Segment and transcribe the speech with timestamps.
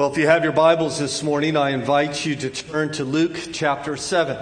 [0.00, 3.36] Well, if you have your Bibles this morning, I invite you to turn to Luke
[3.52, 4.38] chapter 7.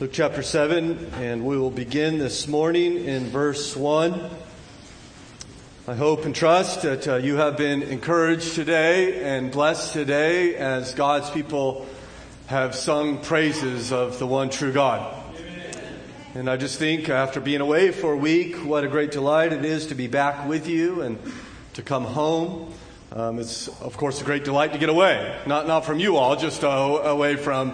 [0.00, 4.30] Luke chapter 7, and we will begin this morning in verse 1.
[5.86, 10.94] I hope and trust that uh, you have been encouraged today and blessed today as
[10.94, 11.86] God's people
[12.46, 15.22] have sung praises of the one true God.
[16.34, 19.66] And I just think after being away for a week, what a great delight it
[19.66, 21.18] is to be back with you and
[21.74, 22.72] to come home.
[23.12, 25.40] Um, it's, of course, a great delight to get away.
[25.46, 27.72] Not, not from you all, just uh, away from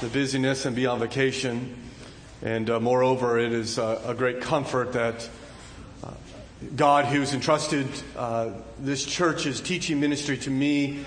[0.00, 1.76] the busyness and be on vacation.
[2.42, 5.28] And uh, moreover, it is uh, a great comfort that
[6.02, 6.10] uh,
[6.74, 7.86] God, who's entrusted
[8.16, 8.50] uh,
[8.80, 11.04] this church's teaching ministry to me,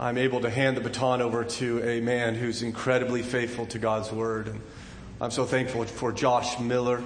[0.00, 4.10] I'm able to hand the baton over to a man who's incredibly faithful to God's
[4.10, 4.48] word.
[4.48, 4.60] And
[5.20, 7.02] I'm so thankful for Josh Miller.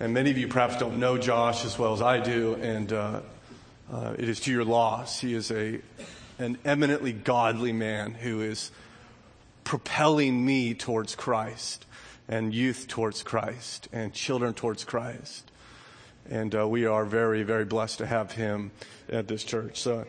[0.00, 2.54] And many of you perhaps don't know Josh as well as I do.
[2.54, 3.22] And
[3.92, 5.20] uh, it is to your loss.
[5.20, 5.80] He is a,
[6.38, 8.70] an eminently godly man who is
[9.64, 11.86] propelling me towards Christ
[12.28, 15.50] and youth towards Christ and children towards Christ.
[16.28, 18.72] And uh, we are very, very blessed to have him
[19.08, 19.80] at this church.
[19.80, 20.06] So,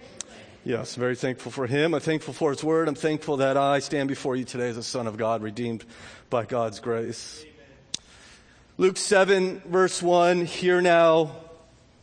[0.66, 1.94] yes, very thankful for him.
[1.94, 2.88] I'm thankful for his word.
[2.88, 5.86] I'm thankful that I stand before you today as a son of God, redeemed
[6.30, 7.45] by God's grace.
[8.80, 11.31] Luke 7, verse 1 Hear now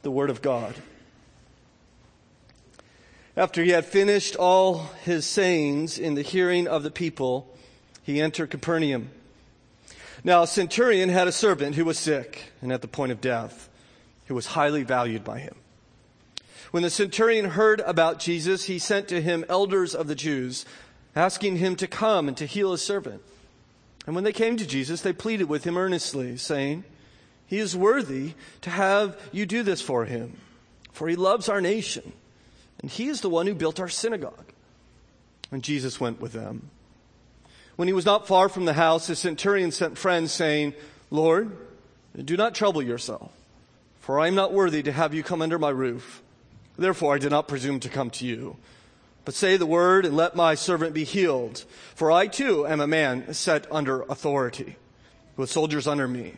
[0.03, 0.75] the word of God.
[3.37, 7.53] After he had finished all his sayings in the hearing of the people,
[8.03, 9.11] he entered Capernaum.
[10.23, 13.69] Now, a centurion had a servant who was sick and at the point of death,
[14.27, 15.57] who was highly valued by him.
[16.71, 20.65] When the centurion heard about Jesus, he sent to him elders of the Jews,
[21.17, 23.21] asking him to come and to heal his servant.
[24.07, 26.85] And when they came to Jesus, they pleaded with him earnestly, saying,
[27.47, 30.37] He is worthy to have you do this for him,
[30.93, 32.13] for he loves our nation
[32.85, 34.53] and he is the one who built our synagogue.
[35.51, 36.69] And Jesus went with them.
[37.77, 40.75] When he was not far from the house, the centurion sent friends saying,
[41.11, 41.57] Lord,
[42.23, 43.33] do not trouble yourself,
[44.01, 46.21] for I am not worthy to have you come under my roof.
[46.77, 48.59] Therefore I did not presume to come to you.
[49.25, 51.65] But say the word and let my servant be healed.
[51.95, 54.77] For I too am a man set under authority,
[55.39, 56.35] with soldiers under me.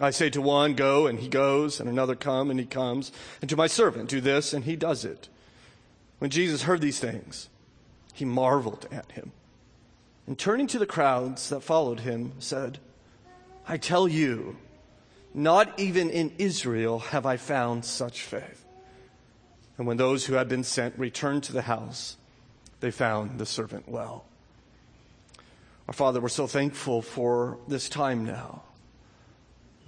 [0.00, 3.12] I say to one, go, and he goes, and another, come, and he comes.
[3.42, 5.28] And to my servant, do this, and he does it.
[6.18, 7.48] When Jesus heard these things,
[8.12, 9.32] he marveled at him.
[10.26, 12.78] And turning to the crowds that followed him, said,
[13.66, 14.56] I tell you,
[15.34, 18.64] not even in Israel have I found such faith.
[19.76, 22.16] And when those who had been sent returned to the house,
[22.80, 24.24] they found the servant well.
[25.88, 28.62] Our Father, we're so thankful for this time now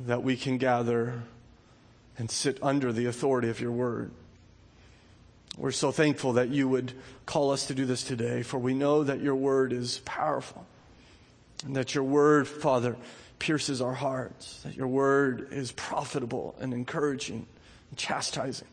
[0.01, 1.23] that we can gather
[2.19, 4.11] and sit under the authority of your word.
[5.57, 6.93] We're so thankful that you would
[7.25, 10.67] call us to do this today, for we know that your word is powerful
[11.65, 12.97] and that your word, Father,
[13.39, 17.47] pierces our hearts, that your word is profitable and encouraging
[17.91, 18.69] and chastising.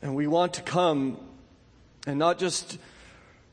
[0.00, 1.18] And we want to come
[2.06, 2.78] and not just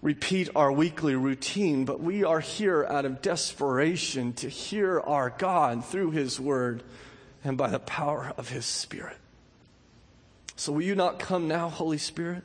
[0.01, 5.83] repeat our weekly routine, but we are here out of desperation to hear our God
[5.83, 6.81] through his word
[7.43, 9.17] and by the power of his spirit.
[10.57, 12.43] So will you not come now, Holy Spirit?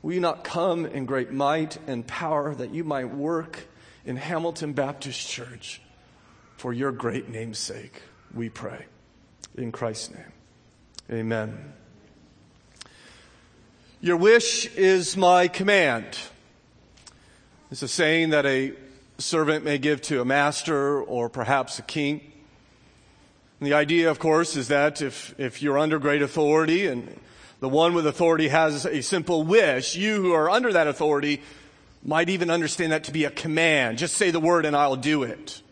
[0.00, 3.68] Will you not come in great might and power that you might work
[4.06, 5.82] in Hamilton Baptist Church
[6.56, 8.02] for your great name's sake?
[8.34, 8.86] We pray.
[9.54, 10.32] In Christ's name.
[11.10, 11.74] Amen.
[14.00, 16.18] Your wish is my command.
[17.70, 18.72] It's a saying that a
[19.18, 22.31] servant may give to a master or perhaps a king.
[23.62, 27.16] And the idea, of course, is that if, if you're under great authority and
[27.60, 31.42] the one with authority has a simple wish, you who are under that authority
[32.02, 33.98] might even understand that to be a command.
[33.98, 35.62] Just say the word and I'll do it.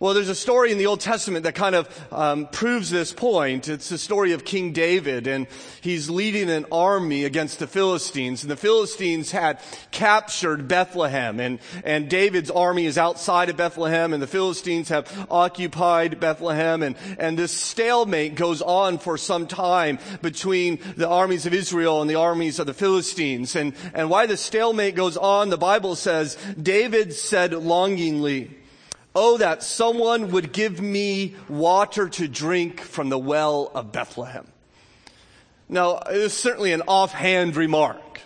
[0.00, 3.68] Well, there's a story in the Old Testament that kind of um, proves this point.
[3.68, 5.46] It's the story of King David, and
[5.82, 8.42] he's leading an army against the Philistines.
[8.42, 9.60] And the Philistines had
[9.92, 16.18] captured Bethlehem, and, and David's army is outside of Bethlehem, and the Philistines have occupied
[16.18, 16.82] Bethlehem.
[16.82, 22.10] And, and this stalemate goes on for some time between the armies of Israel and
[22.10, 23.54] the armies of the Philistines.
[23.54, 28.50] And, and why the stalemate goes on, the Bible says, David said longingly,
[29.14, 34.46] Oh, that someone would give me water to drink from the well of Bethlehem.
[35.68, 38.20] Now, it is certainly an offhand remark.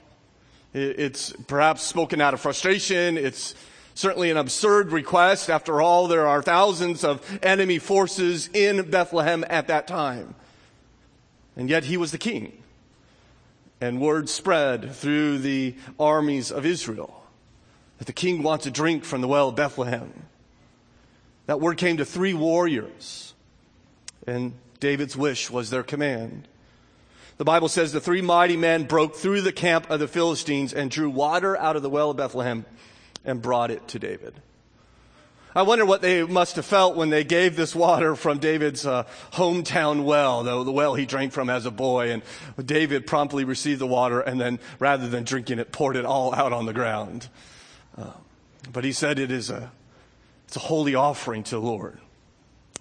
[0.73, 3.19] It's perhaps spoken out of frustration.
[3.19, 3.55] It's
[3.95, 5.51] certainly an absurd request.
[5.51, 10.35] After all, there are thousands of enemy forces in Bethlehem at that time.
[11.57, 12.63] And yet he was the king.
[13.81, 17.23] And word spread through the armies of Israel
[17.99, 20.13] that the king wants a drink from the well of Bethlehem.
[21.49, 23.33] That word came to three warriors,
[24.27, 26.47] and David's wish was their command.
[27.39, 30.91] The Bible says the three mighty men broke through the camp of the Philistines and
[30.91, 32.67] drew water out of the well of Bethlehem
[33.25, 34.35] and brought it to David.
[35.57, 39.05] I wonder what they must have felt when they gave this water from David's uh,
[39.33, 42.11] hometown well, the, the well he drank from as a boy.
[42.11, 42.23] And
[42.63, 46.53] David promptly received the water and then, rather than drinking it, poured it all out
[46.53, 47.29] on the ground.
[47.97, 48.13] Uh,
[48.71, 49.73] but he said it is a,
[50.49, 51.99] it's a holy offering to the Lord.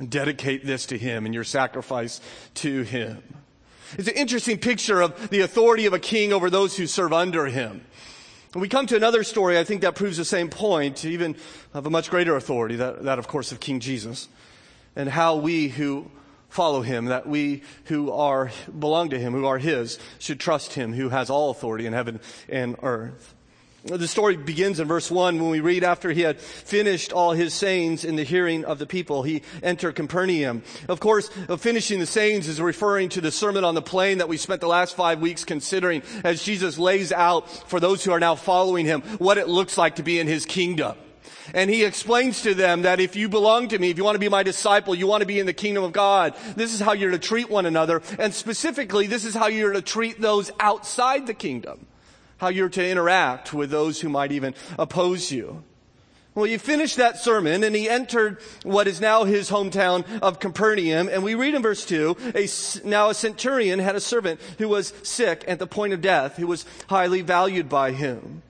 [0.07, 2.21] Dedicate this to him and your sacrifice
[2.53, 3.21] to him.
[3.97, 7.45] It's an interesting picture of the authority of a king over those who serve under
[7.47, 7.81] him.
[8.53, 11.35] And we come to another story, I think that proves the same point, even
[11.73, 14.29] of a much greater authority, that, that of course of King Jesus,
[14.95, 16.09] and how we who
[16.47, 18.49] follow him, that we who are,
[18.79, 22.21] belong to him, who are his, should trust him who has all authority in heaven
[22.47, 23.33] and earth.
[23.87, 27.53] The story begins in verse 1 when we read after he had finished all his
[27.53, 30.61] sayings in the hearing of the people, he entered Capernaum.
[30.89, 34.27] Of course, uh, finishing the sayings is referring to the Sermon on the Plain that
[34.27, 38.19] we spent the last five weeks considering as Jesus lays out for those who are
[38.19, 40.97] now following him what it looks like to be in his kingdom.
[41.53, 44.19] And he explains to them that if you belong to me, if you want to
[44.19, 46.91] be my disciple, you want to be in the kingdom of God, this is how
[46.91, 48.01] you're to treat one another.
[48.19, 51.87] And specifically, this is how you're to treat those outside the kingdom
[52.37, 55.63] how you're to interact with those who might even oppose you.
[56.37, 61.09] Well, he finished that sermon and he entered what is now his hometown of Capernaum.
[61.09, 62.47] And we read in verse 2, a,
[62.87, 66.45] now a centurion had a servant who was sick at the point of death, who
[66.45, 68.43] was highly valued by him.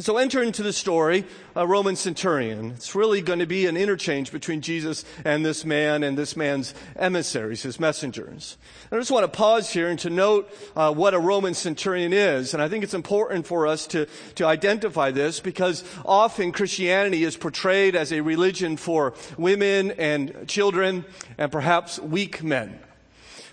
[0.00, 2.70] So enter into the story, a Roman centurion.
[2.70, 6.72] It's really going to be an interchange between Jesus and this man and this man's
[6.96, 8.56] emissaries, his messengers.
[8.90, 12.14] And I just want to pause here and to note uh, what a Roman centurion
[12.14, 12.54] is.
[12.54, 14.06] And I think it's important for us to,
[14.36, 21.04] to identify this because often Christianity is portrayed as a religion for women and children
[21.36, 22.78] and perhaps weak men.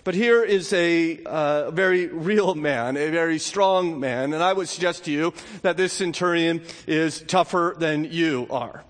[0.07, 4.69] But here is a uh, very real man, a very strong man, and I would
[4.69, 5.33] suggest to you
[5.63, 8.85] that this centurion is tougher than you are,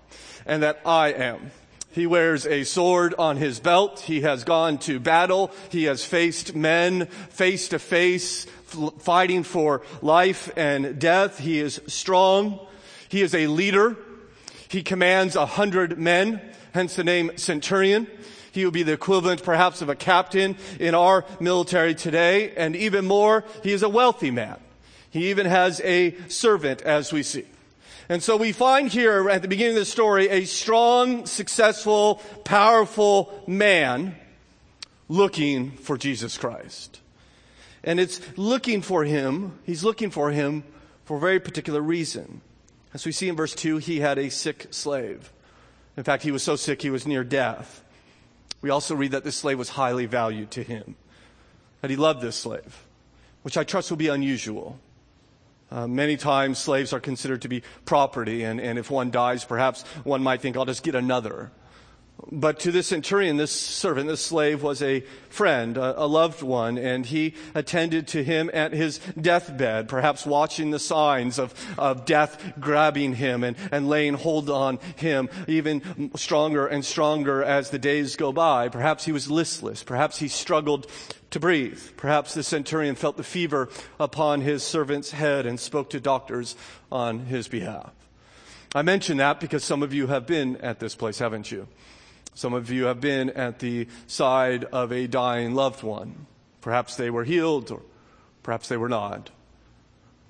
[0.46, 1.50] and that I am.
[1.90, 3.98] He wears a sword on his belt.
[3.98, 5.50] He has gone to battle.
[5.70, 8.44] He has faced men face to face,
[9.00, 11.40] fighting for life and death.
[11.40, 12.64] He is strong.
[13.08, 13.96] He is a leader.
[14.68, 16.40] He commands a hundred men,
[16.74, 18.06] hence the name centurion.
[18.52, 22.52] He would be the equivalent perhaps of a captain in our military today.
[22.56, 24.58] And even more, he is a wealthy man.
[25.10, 27.46] He even has a servant as we see.
[28.08, 33.42] And so we find here at the beginning of the story a strong, successful, powerful
[33.46, 34.16] man
[35.08, 37.00] looking for Jesus Christ.
[37.84, 40.64] And it's looking for him, he's looking for him
[41.04, 42.40] for a very particular reason.
[42.94, 45.32] As we see in verse 2, he had a sick slave.
[45.96, 47.82] In fact, he was so sick he was near death.
[48.60, 50.96] We also read that this slave was highly valued to him,
[51.80, 52.86] that he loved this slave,
[53.42, 54.78] which I trust will be unusual.
[55.70, 59.82] Uh, many times slaves are considered to be property, and, and if one dies, perhaps
[60.02, 61.50] one might think, I'll just get another.
[62.30, 65.00] But to this centurion, this servant, this slave was a
[65.30, 70.70] friend, a, a, loved one, and he attended to him at his deathbed, perhaps watching
[70.70, 76.66] the signs of, of death grabbing him and, and laying hold on him even stronger
[76.66, 78.68] and stronger as the days go by.
[78.68, 79.82] Perhaps he was listless.
[79.82, 80.86] Perhaps he struggled
[81.30, 81.80] to breathe.
[81.96, 83.68] Perhaps the centurion felt the fever
[84.00, 86.56] upon his servant's head and spoke to doctors
[86.90, 87.92] on his behalf.
[88.74, 91.68] I mention that because some of you have been at this place, haven't you?
[92.38, 96.28] Some of you have been at the side of a dying loved one.
[96.60, 97.82] Perhaps they were healed or
[98.44, 99.30] perhaps they were not.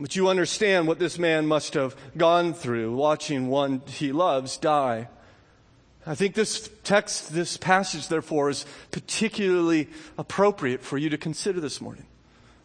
[0.01, 5.09] But you understand what this man must have gone through watching one he loves die.
[6.07, 11.79] I think this text, this passage, therefore, is particularly appropriate for you to consider this
[11.79, 12.07] morning.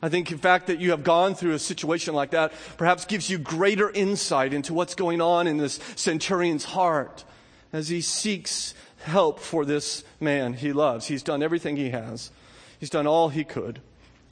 [0.01, 3.29] I think the fact that you have gone through a situation like that perhaps gives
[3.29, 7.25] you greater insight into what's going on in this centurion's heart
[7.73, 8.73] as he seeks
[9.03, 11.07] help for this man he loves.
[11.07, 12.31] He's done everything he has,
[12.79, 13.81] he's done all he could,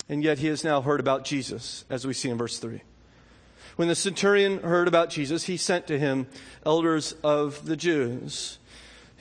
[0.10, 2.82] and yet he has now heard about Jesus, as we see in verse 3.
[3.76, 6.28] When the centurion heard about Jesus, he sent to him
[6.66, 8.60] elders of the Jews.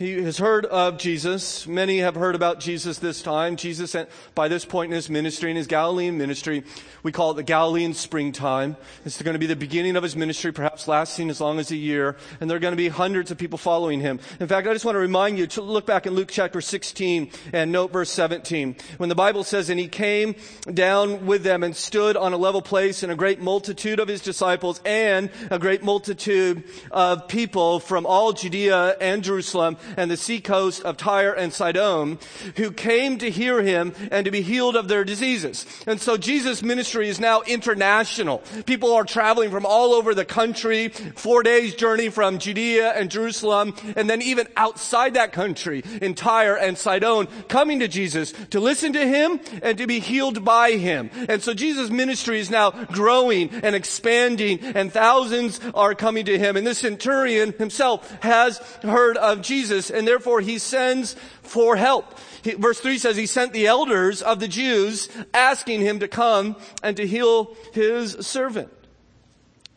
[0.00, 1.66] He has heard of Jesus.
[1.66, 3.56] Many have heard about Jesus this time.
[3.56, 3.94] Jesus,
[4.34, 6.64] by this point in his ministry, in his Galilean ministry,
[7.02, 8.78] we call it the Galilean springtime.
[9.04, 11.76] It's going to be the beginning of his ministry, perhaps lasting as long as a
[11.76, 12.16] year.
[12.40, 14.20] And there are going to be hundreds of people following him.
[14.40, 17.30] In fact, I just want to remind you to look back in Luke chapter 16
[17.52, 18.76] and note verse 17.
[18.96, 20.34] When the Bible says, And he came
[20.72, 24.22] down with them and stood on a level place, and a great multitude of his
[24.22, 30.82] disciples and a great multitude of people from all Judea and Jerusalem and the seacoast
[30.82, 32.18] of Tyre and Sidon
[32.56, 35.66] who came to hear him and to be healed of their diseases.
[35.86, 38.38] And so Jesus' ministry is now international.
[38.66, 43.74] People are traveling from all over the country, four days journey from Judea and Jerusalem,
[43.96, 48.92] and then even outside that country in Tyre and Sidon, coming to Jesus to listen
[48.92, 51.10] to him and to be healed by him.
[51.28, 56.56] And so Jesus' ministry is now growing and expanding, and thousands are coming to him.
[56.56, 62.18] And this centurion himself has heard of Jesus Jesus, and therefore he sends for help.
[62.42, 66.56] He, verse 3 says he sent the elders of the Jews asking him to come
[66.82, 68.70] and to heal his servant.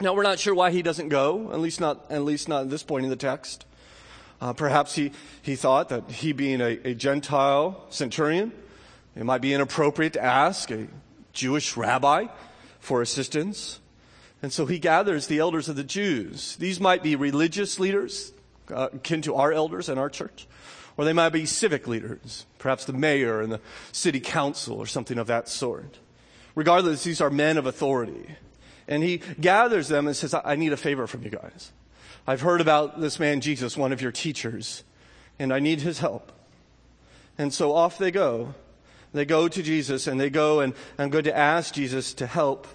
[0.02, 2.70] Now we're not sure why he doesn't go, at least not, at least not at
[2.70, 3.66] this point in the text.
[4.42, 8.52] Uh, perhaps he, he thought that he being a, a Gentile centurion,
[9.16, 10.88] it might be inappropriate to ask a
[11.32, 12.28] Jewish rabbi
[12.80, 13.80] for assistance.
[14.42, 16.58] And so he gathers the elders of the Jews.
[16.58, 18.34] These might be religious leaders
[18.72, 20.48] uh, akin to our elders and our church.
[20.96, 25.18] Or they might be civic leaders, perhaps the mayor and the city council or something
[25.18, 26.00] of that sort.
[26.56, 28.36] Regardless, these are men of authority.
[28.88, 31.72] And he gathers them and says, I need a favor from you guys.
[32.28, 34.84] I've heard about this man Jesus, one of your teachers,
[35.40, 36.32] and I need his help.
[37.38, 38.54] And so off they go.
[39.14, 42.68] They go to Jesus and they go and I'm going to ask Jesus to help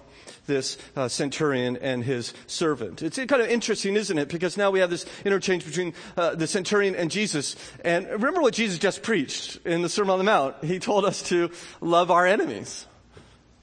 [0.49, 3.01] this uh, centurion and his servant.
[3.01, 4.27] It's kind of interesting, isn't it?
[4.27, 7.55] Because now we have this interchange between uh, the centurion and Jesus.
[7.85, 10.61] And remember what Jesus just preached in the Sermon on the Mount.
[10.61, 12.85] He told us to love our enemies.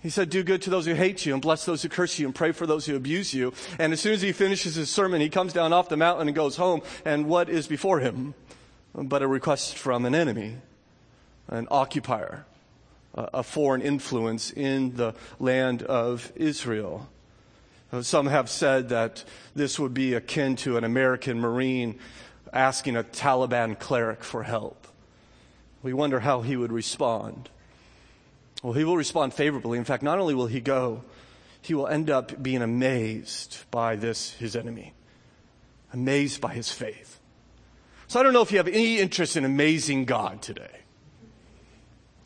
[0.00, 2.26] He said, do good to those who hate you and bless those who curse you
[2.26, 3.52] and pray for those who abuse you.
[3.78, 6.34] And as soon as he finishes his sermon, he comes down off the mountain and
[6.34, 6.80] goes home.
[7.04, 8.34] And what is before him
[8.94, 10.56] but a request from an enemy,
[11.48, 12.46] an occupier,
[13.16, 17.08] a foreign influence in the land of Israel.
[17.92, 21.98] Uh, some have said that this would be akin to an American Marine
[22.52, 24.86] asking a Taliban cleric for help.
[25.82, 27.48] We wonder how he would respond.
[28.62, 29.78] Well, he will respond favorably.
[29.78, 31.04] In fact, not only will he go,
[31.62, 34.94] he will end up being amazed by this, his enemy,
[35.92, 37.20] amazed by his faith.
[38.08, 40.85] So I don't know if you have any interest in amazing God today.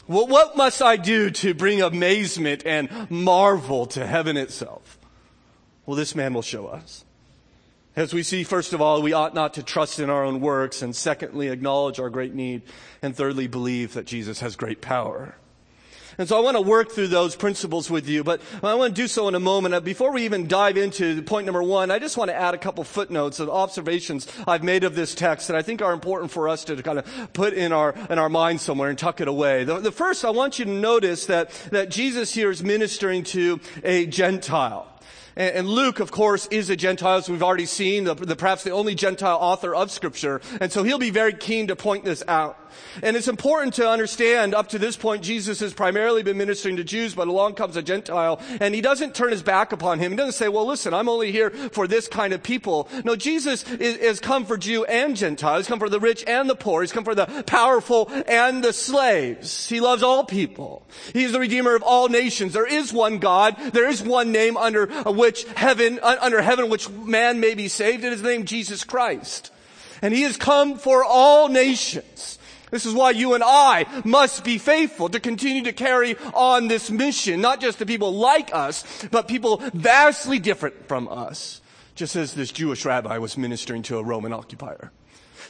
[0.06, 4.98] Well, what must I do to bring amazement and marvel to heaven itself?
[5.86, 7.04] Well, this man will show us.
[7.96, 10.80] As we see, first of all, we ought not to trust in our own works,
[10.80, 12.62] and secondly, acknowledge our great need,
[13.02, 15.34] and thirdly, believe that Jesus has great power.
[16.18, 19.02] And so I want to work through those principles with you, but I want to
[19.02, 19.74] do so in a moment.
[19.74, 22.58] Uh, before we even dive into point number one, I just want to add a
[22.58, 26.48] couple footnotes of observations I've made of this text that I think are important for
[26.48, 29.64] us to kind of put in our, in our mind somewhere and tuck it away.
[29.64, 33.60] The, the first, I want you to notice that, that Jesus here is ministering to
[33.82, 34.86] a Gentile.
[35.36, 38.72] And, Luke, of course, is a Gentile, as we've already seen, the, the, perhaps the
[38.72, 40.42] only Gentile author of Scripture.
[40.60, 42.58] And so he'll be very keen to point this out.
[43.02, 46.84] And it's important to understand up to this point, Jesus has primarily been ministering to
[46.84, 50.12] Jews, but along comes a Gentile, and he doesn't turn his back upon him.
[50.12, 52.88] He doesn't say, well, listen, I'm only here for this kind of people.
[53.04, 55.58] No, Jesus is, is come for Jew and Gentile.
[55.58, 56.82] He's come for the rich and the poor.
[56.82, 59.68] He's come for the powerful and the slaves.
[59.68, 60.86] He loves all people.
[61.12, 62.52] He's the Redeemer of all nations.
[62.52, 63.56] There is one God.
[63.72, 68.04] There is one name under which heaven, under heaven, which man may be saved.
[68.04, 69.52] It is the name Jesus Christ.
[70.02, 72.38] And he has come for all nations.
[72.70, 76.90] This is why you and I must be faithful to continue to carry on this
[76.90, 81.60] mission, not just to people like us, but people vastly different from us,
[81.94, 84.92] just as this Jewish rabbi was ministering to a Roman occupier.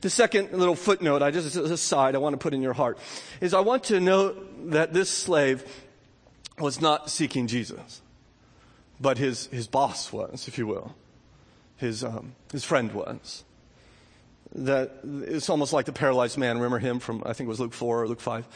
[0.01, 2.73] The second little footnote, I just, as a side, I want to put in your
[2.73, 2.99] heart,
[3.41, 5.65] is I want to note that this slave
[6.59, 8.01] was not seeking Jesus,
[8.99, 10.95] but his, his boss was, if you will.
[11.77, 13.45] His, um, his friend was
[14.55, 16.57] that it's almost like the paralyzed man.
[16.57, 18.47] Remember him from, I think it was Luke 4 or Luke 5.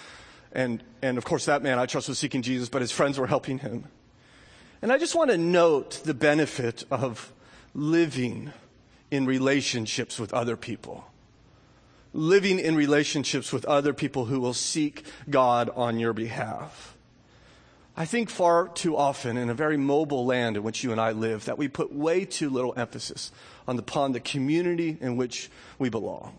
[0.52, 3.26] And, and of course, that man I trust was seeking Jesus, but his friends were
[3.26, 3.84] helping him.
[4.82, 7.32] And I just want to note the benefit of
[7.74, 8.52] living
[9.10, 11.04] in relationships with other people.
[12.12, 16.93] Living in relationships with other people who will seek God on your behalf.
[17.96, 21.12] I think far too often in a very mobile land in which you and I
[21.12, 23.30] live that we put way too little emphasis
[23.68, 25.48] on the, upon the community in which
[25.78, 26.36] we belong.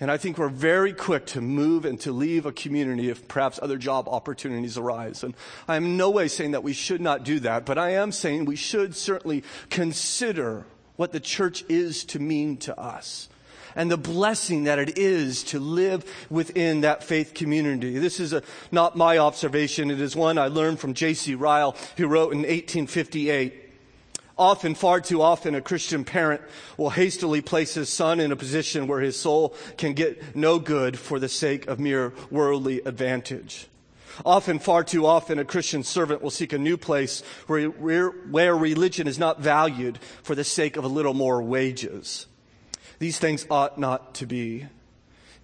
[0.00, 3.58] And I think we're very quick to move and to leave a community if perhaps
[3.62, 5.22] other job opportunities arise.
[5.24, 5.34] And
[5.68, 8.44] I am no way saying that we should not do that, but I am saying
[8.44, 13.28] we should certainly consider what the church is to mean to us
[13.76, 17.98] and the blessing that it is to live within that faith community.
[17.98, 18.42] This is a,
[18.72, 19.90] not my observation.
[19.90, 21.34] It is one I learned from J.C.
[21.34, 23.64] Ryle, who wrote in 1858.
[24.38, 26.42] Often, far too often, a Christian parent
[26.76, 30.98] will hastily place his son in a position where his soul can get no good
[30.98, 33.68] for the sake of mere worldly advantage.
[34.24, 39.06] Often, far too often, a Christian servant will seek a new place where, where religion
[39.06, 42.26] is not valued for the sake of a little more wages.
[42.98, 44.66] These things ought not to be.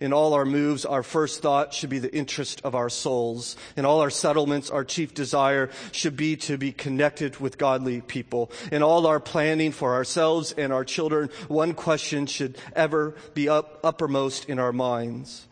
[0.00, 3.56] In all our moves, our first thought should be the interest of our souls.
[3.76, 8.50] In all our settlements, our chief desire should be to be connected with godly people.
[8.72, 13.78] In all our planning for ourselves and our children, one question should ever be up,
[13.84, 15.46] uppermost in our minds.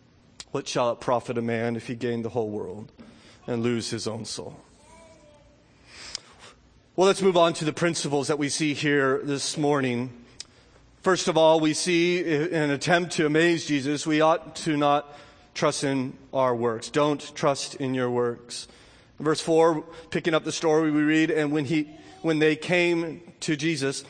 [0.51, 2.91] What shall it profit a man if he gain the whole world
[3.47, 4.59] and lose his own soul?
[6.97, 10.20] Well, let's move on to the principles that we see here this morning.
[11.03, 15.17] First of all, we see in an attempt to amaze Jesus, we ought to not
[15.55, 16.91] trust in our works.
[16.91, 18.69] Don't trust in your works.
[19.19, 21.89] verse 4, picking up the story, we read, and when, he,
[22.21, 24.05] when they came to Jesus,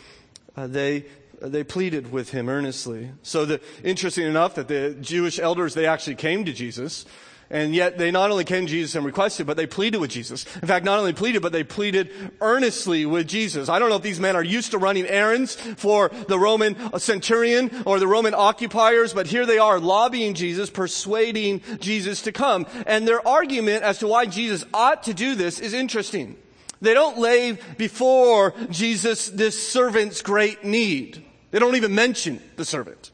[0.57, 1.05] uh, they,
[1.41, 3.13] they pleaded with him earnestly.
[3.23, 7.07] So the, interesting enough that the Jewish elders, they actually came to Jesus.
[7.53, 10.47] And yet they not only came to Jesus and requested, but they pleaded with Jesus.
[10.63, 12.09] In fact, not only pleaded, but they pleaded
[12.41, 13.69] earnestly with Jesus.
[13.69, 17.83] I don't know if these men are used to running errands for the Roman centurion
[17.87, 22.67] or the Roman occupiers, but here they are lobbying Jesus, persuading Jesus to come.
[22.87, 26.37] And their argument as to why Jesus ought to do this is interesting.
[26.81, 31.25] They don't lay before Jesus this servant's great need.
[31.51, 33.10] They don't even mention the servant.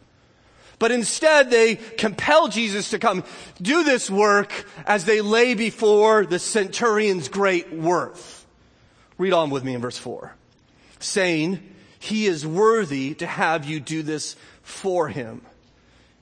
[0.78, 3.24] But instead, they compel Jesus to come
[3.60, 8.46] do this work as they lay before the centurion's great worth.
[9.18, 10.34] Read on with me in verse 4.
[10.98, 11.60] Saying,
[11.98, 15.40] He is worthy to have you do this for Him.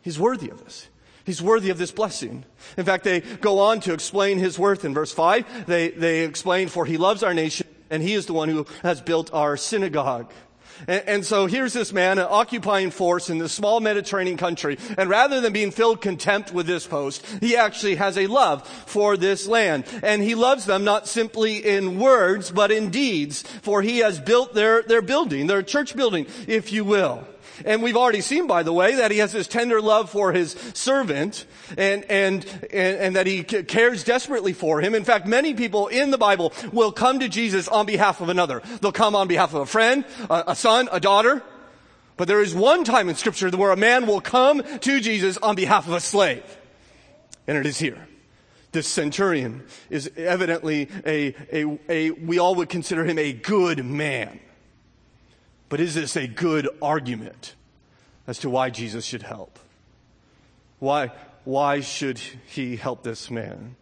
[0.03, 0.87] He's worthy of this.
[1.25, 2.45] He's worthy of this blessing.
[2.77, 5.67] In fact, they go on to explain His worth in verse 5.
[5.67, 9.01] They, they explain, For He loves our nation, and He is the one who has
[9.01, 10.31] built our synagogue.
[10.87, 14.79] And, and, so here's this man, an occupying force in this small Mediterranean country.
[14.99, 19.17] And rather than being filled contempt with this post, he actually has a love for
[19.17, 19.85] this land.
[20.03, 23.43] And he loves them not simply in words, but in deeds.
[23.63, 27.27] For he has built their, their building, their church building, if you will.
[27.65, 30.53] And we've already seen, by the way, that he has this tender love for his
[30.75, 34.95] servant and, and, and, and, that he cares desperately for him.
[34.95, 38.63] In fact, many people in the Bible will come to Jesus on behalf of another.
[38.81, 41.43] They'll come on behalf of a friend, a, a son, a daughter.
[42.17, 45.57] But there is one time in scripture where a man will come to Jesus on
[45.57, 46.45] behalf of a slave.
[47.47, 48.09] And it is here.
[48.73, 54.41] This centurion is evidently a, a, a we all would consider him a good man.
[55.75, 57.57] But is this a good argument
[58.29, 59.59] as to why Jesus should help?
[60.79, 61.11] Why,
[61.43, 63.75] why should he help this man?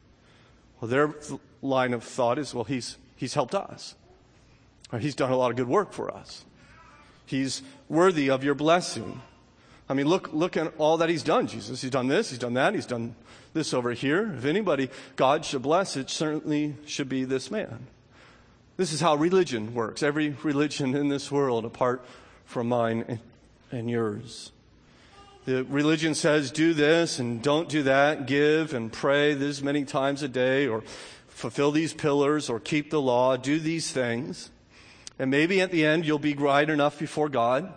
[0.80, 1.14] Well, their
[1.60, 3.94] line of thought is, well, he's, he's helped us.
[4.90, 6.46] Or he's done a lot of good work for us.
[7.26, 9.20] He's worthy of your blessing.
[9.86, 11.82] I mean, look, look at all that he's done, Jesus.
[11.82, 13.16] He's done this, he's done that, he's done
[13.52, 14.32] this over here.
[14.38, 17.86] If anybody God should bless, it certainly should be this man.
[18.76, 20.02] This is how religion works.
[20.02, 22.04] Every religion in this world, apart
[22.44, 23.20] from mine
[23.70, 24.52] and yours.
[25.44, 30.22] The religion says do this and don't do that, give and pray this many times
[30.22, 30.82] a day, or
[31.28, 34.50] fulfill these pillars, or keep the law, do these things.
[35.18, 37.72] And maybe at the end you'll be right enough before God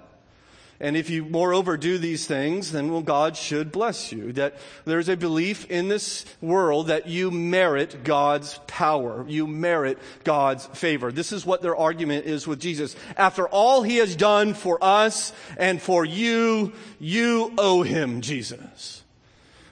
[0.79, 4.33] and if you moreover do these things, then well, God should bless you.
[4.33, 9.25] That there's a belief in this world that you merit God's power.
[9.27, 11.13] You merit God's favor.
[11.13, 12.95] This is what their argument is with Jesus.
[13.15, 19.04] After all he has done for us and for you, you owe him, Jesus.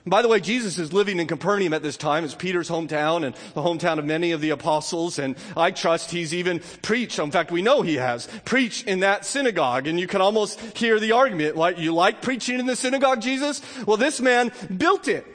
[0.06, 2.24] By the way, Jesus is living in Capernaum at this time.
[2.24, 5.18] It's Peter's hometown and the hometown of many of the apostles.
[5.18, 7.18] And I trust he's even preached.
[7.18, 9.86] In fact, we know he has preached in that synagogue.
[9.86, 13.62] And you can almost hear the argument, like, you like preaching in the synagogue, Jesus?
[13.86, 15.26] Well, this man built it.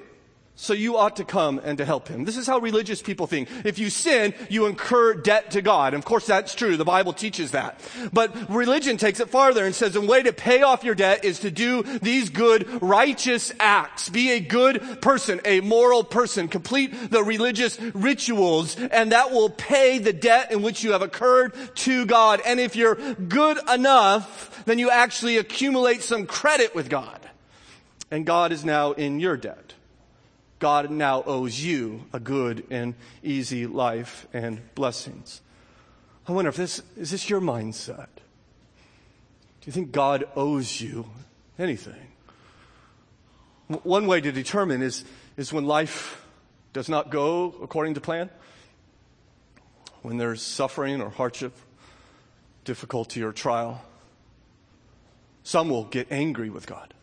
[0.62, 2.26] So you ought to come and to help him.
[2.26, 3.48] This is how religious people think.
[3.64, 5.94] If you sin, you incur debt to God.
[5.94, 6.76] And of course that's true.
[6.76, 7.80] The Bible teaches that.
[8.12, 11.40] But religion takes it farther and says the way to pay off your debt is
[11.40, 14.10] to do these good righteous acts.
[14.10, 16.50] Be a good person, a moral person.
[16.50, 21.54] Complete the religious rituals and that will pay the debt in which you have incurred
[21.76, 22.42] to God.
[22.46, 27.22] And if you're good enough, then you actually accumulate some credit with God.
[28.12, 29.76] And God is now in your debt.
[30.60, 32.94] God now owes you a good and
[33.24, 35.42] easy life and blessings.
[36.28, 38.08] I wonder if this is this your mindset?
[39.62, 41.10] Do you think God owes you
[41.58, 42.08] anything?
[43.68, 45.04] One way to determine is,
[45.38, 46.26] is when life
[46.74, 48.30] does not go according to plan,
[50.02, 51.56] when there's suffering or hardship,
[52.64, 53.84] difficulty or trial.
[55.44, 56.94] Some will get angry with God.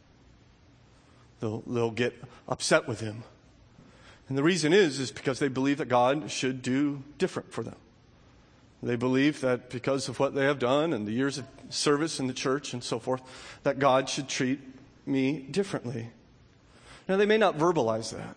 [1.40, 2.14] They'll, they'll get
[2.48, 3.22] upset with Him.
[4.28, 7.76] And the reason is, is because they believe that God should do different for them.
[8.82, 12.26] They believe that because of what they have done and the years of service in
[12.26, 13.22] the church and so forth,
[13.62, 14.60] that God should treat
[15.06, 16.10] me differently.
[17.08, 18.36] Now, they may not verbalize that.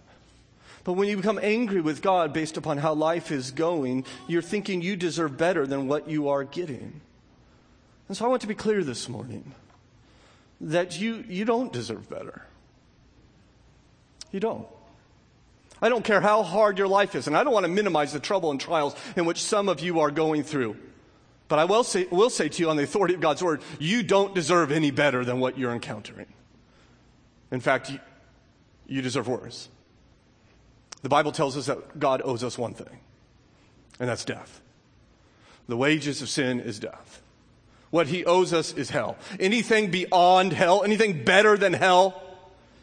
[0.84, 4.82] But when you become angry with God based upon how life is going, you're thinking
[4.82, 7.02] you deserve better than what you are getting.
[8.08, 9.54] And so I want to be clear this morning
[10.62, 12.44] that you, you don't deserve better.
[14.32, 14.68] You don't.
[15.82, 18.20] I don't care how hard your life is, and I don't want to minimize the
[18.20, 20.76] trouble and trials in which some of you are going through.
[21.48, 24.04] But I will say, will say to you on the authority of God's word, you
[24.04, 26.28] don't deserve any better than what you're encountering.
[27.52, 28.00] In fact, you,
[28.88, 29.70] you deserve worse.
[31.02, 33.00] The Bible tells us that God owes us one thing,
[34.00, 34.62] and that's death.
[35.68, 37.22] The wages of sin is death.
[37.90, 39.18] What he owes us is hell.
[39.40, 42.22] Anything beyond hell, anything better than hell,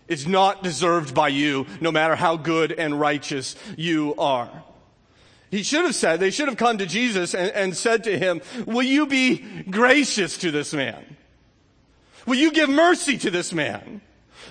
[0.08, 4.50] is not deserved by you, no matter how good and righteous you are.
[5.50, 8.40] He should have said, they should have come to Jesus and, and said to him,
[8.66, 9.38] will you be
[9.70, 11.02] gracious to this man?
[12.26, 14.00] Will you give mercy to this man?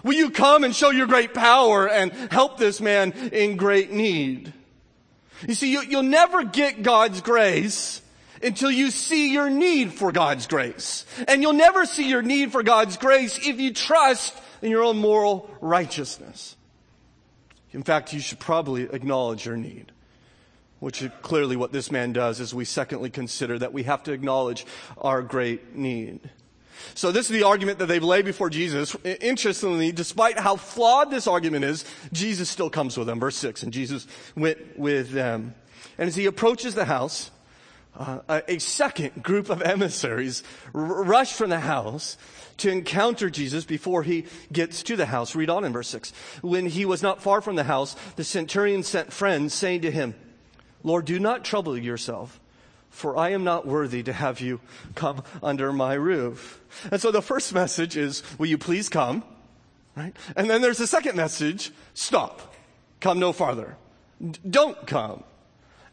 [0.03, 4.53] Will you come and show your great power and help this man in great need?
[5.47, 8.01] You see, you, will never get God's grace
[8.45, 11.05] until you see your need for God's grace.
[11.27, 14.97] And you'll never see your need for God's grace if you trust in your own
[14.97, 16.55] moral righteousness.
[17.71, 19.91] In fact, you should probably acknowledge your need,
[20.79, 24.13] which is clearly what this man does as we secondly consider that we have to
[24.13, 24.65] acknowledge
[24.97, 26.29] our great need.
[26.93, 28.95] So this is the argument that they've laid before Jesus.
[29.03, 33.19] Interestingly, despite how flawed this argument is, Jesus still comes with them.
[33.19, 35.55] Verse 6, and Jesus went with them.
[35.97, 37.31] And as he approaches the house,
[37.97, 42.17] uh, a second group of emissaries r- rush from the house
[42.58, 45.36] to encounter Jesus before he gets to the house.
[45.36, 46.13] Read on in verse 6.
[46.41, 50.15] When he was not far from the house, the centurion sent friends saying to him,
[50.84, 52.39] Lord, do not trouble yourself,
[52.89, 54.62] for I am not worthy to have you
[54.93, 56.62] come under my roof.
[56.91, 59.23] And so the first message is, will you please come?
[59.95, 60.15] Right?
[60.36, 62.53] And then there's the second message, stop.
[62.99, 63.77] Come no farther.
[64.21, 65.23] D- don't come.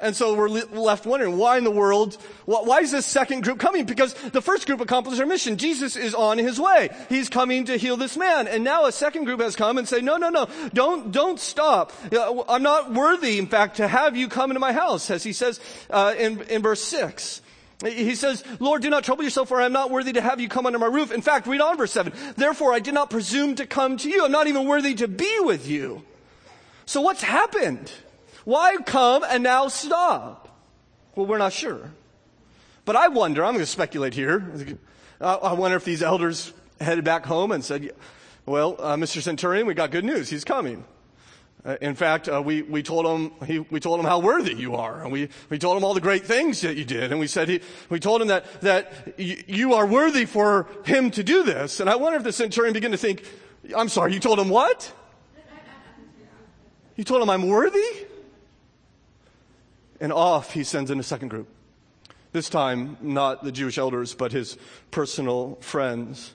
[0.02, 3.84] And so we're left wondering why in the world, why is this second group coming?
[3.84, 5.56] Because the first group accomplished their mission.
[5.56, 6.90] Jesus is on his way.
[7.08, 8.48] He's coming to heal this man.
[8.48, 11.92] And now a second group has come and say, no, no, no, don't, don't stop.
[12.48, 15.60] I'm not worthy, in fact, to have you come into my house, as he says
[15.88, 17.40] uh, in, in verse 6.
[17.84, 20.48] He says, Lord, do not trouble yourself, for I am not worthy to have you
[20.48, 21.12] come under my roof.
[21.12, 22.12] In fact, read on verse 7.
[22.36, 24.24] Therefore, I did not presume to come to you.
[24.24, 26.02] I'm not even worthy to be with you.
[26.86, 27.92] So what's happened?
[28.44, 30.48] Why come and now stop?
[31.14, 31.90] Well, we're not sure.
[32.84, 34.44] But I wonder, I'm going to speculate here.
[35.20, 37.92] I wonder if these elders headed back home and said,
[38.44, 39.22] well, uh, Mr.
[39.22, 40.28] Centurion, we got good news.
[40.28, 40.84] He's coming.
[41.64, 44.74] Uh, in fact, uh, we, we told him, he, we told him how worthy you
[44.74, 45.00] are.
[45.00, 47.12] And we, we told him all the great things that you did.
[47.12, 51.12] And we said, he, we told him that, that y- you are worthy for him
[51.12, 51.78] to do this.
[51.78, 53.24] And I wonder if the centurion began to think,
[53.76, 54.92] I'm sorry, you told him what?
[56.96, 58.06] You told him I'm worthy?
[60.02, 61.48] And off he sends in a second group.
[62.32, 64.58] This time, not the Jewish elders, but his
[64.90, 66.34] personal friends.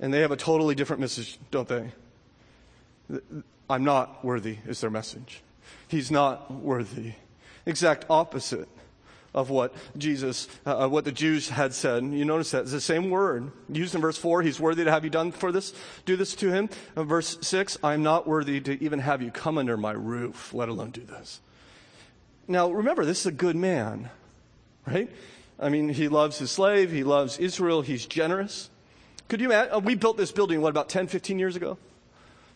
[0.00, 1.92] And they have a totally different message, don't they?
[3.68, 5.42] I'm not worthy, is their message.
[5.86, 7.12] He's not worthy.
[7.66, 8.68] Exact opposite
[9.34, 12.04] of what Jesus, uh, what the Jews had said.
[12.04, 14.40] You notice that it's the same word used in verse four.
[14.40, 15.74] He's worthy to have you done for this,
[16.06, 16.70] do this to him.
[16.96, 20.70] Uh, verse six, I'm not worthy to even have you come under my roof, let
[20.70, 21.40] alone do this.
[22.48, 24.10] Now, remember, this is a good man,
[24.86, 25.10] right?
[25.58, 26.90] I mean, he loves his slave.
[26.90, 27.82] He loves Israel.
[27.82, 28.68] He's generous.
[29.28, 29.74] Could you imagine?
[29.74, 31.78] Uh, we built this building, what, about 10, 15 years ago?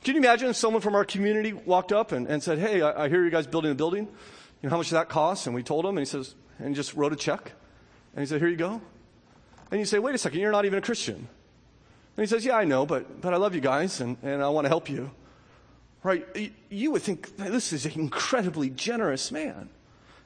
[0.02, 3.04] Can you imagine if someone from our community walked up and, and said, Hey, I,
[3.04, 4.04] I, hear you guys building a building.
[4.04, 5.46] You know how much that costs?
[5.46, 7.52] And we told him, and he says, and he just wrote a check.
[8.14, 8.80] And he said, Here you go.
[9.70, 11.16] And you say, Wait a second, you're not even a Christian.
[11.16, 14.48] And he says, Yeah, I know, but, but I love you guys, and, and I
[14.48, 15.10] want to help you.
[16.02, 16.52] Right?
[16.70, 19.70] You would think this is an incredibly generous man.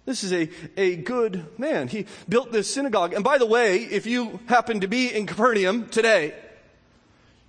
[0.06, 1.88] This is a, a good man.
[1.88, 3.12] He built this synagogue.
[3.12, 6.34] And by the way, if you happen to be in Capernaum today,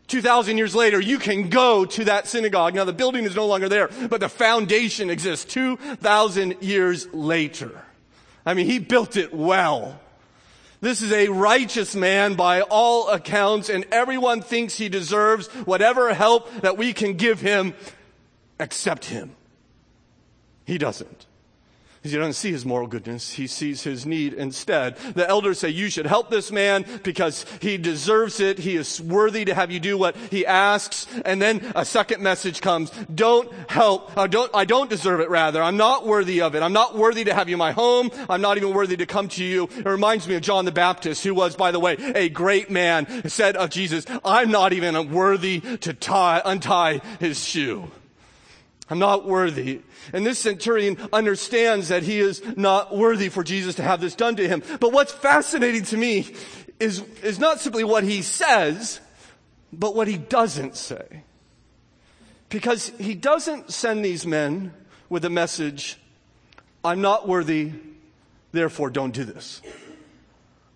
[0.08, 2.76] 2,000 years later, you can go to that synagogue.
[2.76, 7.72] Now the building is no longer there, but the foundation exists 2,000 years later.
[8.46, 10.00] I mean, he built it well.
[10.82, 16.52] This is a righteous man by all accounts, and everyone thinks he deserves whatever help
[16.62, 17.74] that we can give him
[18.60, 19.36] except him.
[20.66, 21.26] He doesn't.
[22.04, 23.34] He doesn't see his moral goodness.
[23.34, 24.98] He sees his need instead.
[25.14, 28.58] The elders say, you should help this man because he deserves it.
[28.58, 31.06] He is worthy to have you do what he asks.
[31.26, 32.90] And then a second message comes.
[33.14, 34.18] Don't help.
[34.18, 35.62] Uh, don't, I don't deserve it rather.
[35.62, 36.64] I'm not worthy of it.
[36.64, 38.10] I'm not worthy to have you in my home.
[38.28, 39.66] I'm not even worthy to come to you.
[39.66, 43.30] It reminds me of John the Baptist, who was, by the way, a great man,
[43.30, 47.92] said of Jesus, I'm not even worthy to tie, untie his shoe.
[48.92, 49.80] I'm not worthy.
[50.12, 54.36] And this centurion understands that he is not worthy for Jesus to have this done
[54.36, 54.62] to him.
[54.82, 56.36] But what's fascinating to me
[56.78, 59.00] is, is not simply what he says,
[59.72, 61.24] but what he doesn't say.
[62.50, 64.74] Because he doesn't send these men
[65.08, 65.98] with a message,
[66.84, 67.72] I'm not worthy,
[68.52, 69.62] therefore don't do this.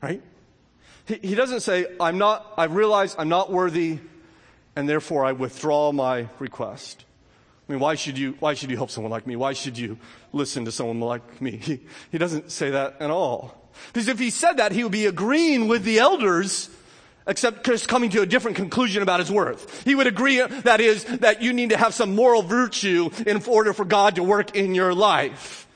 [0.01, 0.21] Right?
[1.06, 3.99] He, doesn't say, I'm not, I realize I'm not worthy,
[4.73, 7.04] and therefore I withdraw my request.
[7.67, 9.36] I mean, why should you, why should you help someone like me?
[9.36, 9.97] Why should you
[10.32, 11.58] listen to someone like me?
[11.58, 11.80] He,
[12.12, 13.69] he doesn't say that at all.
[13.91, 16.69] Because if he said that, he would be agreeing with the elders,
[17.28, 19.84] except just coming to a different conclusion about his worth.
[19.84, 23.73] He would agree, that is, that you need to have some moral virtue in order
[23.73, 25.67] for God to work in your life.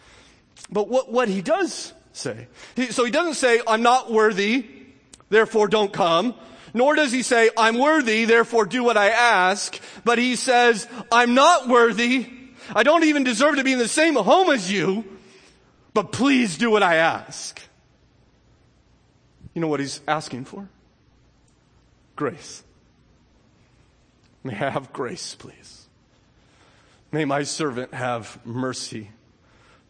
[0.71, 4.65] But what, what he does say, he, so he doesn't say, I'm not worthy,
[5.29, 6.35] therefore don't come.
[6.73, 9.79] Nor does he say, I'm worthy, therefore do what I ask.
[10.03, 12.27] But he says, I'm not worthy.
[12.75, 15.03] I don't even deserve to be in the same home as you.
[15.93, 17.59] But please do what I ask.
[19.53, 20.69] You know what he's asking for?
[22.15, 22.63] Grace.
[24.43, 25.87] May I have grace, please.
[27.11, 29.09] May my servant have mercy,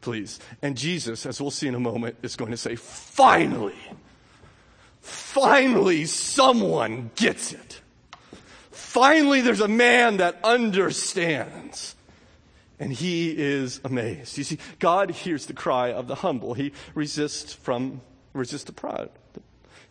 [0.02, 0.40] please.
[0.62, 3.76] And Jesus, as we'll see in a moment, is going to say, finally.
[5.02, 7.82] Finally, someone gets it.
[8.72, 11.96] Finally, there's a man that understands.
[12.80, 14.38] And he is amazed.
[14.38, 16.54] You see, God hears the cry of the humble.
[16.54, 18.02] He resists from,
[18.34, 19.10] resists the proud.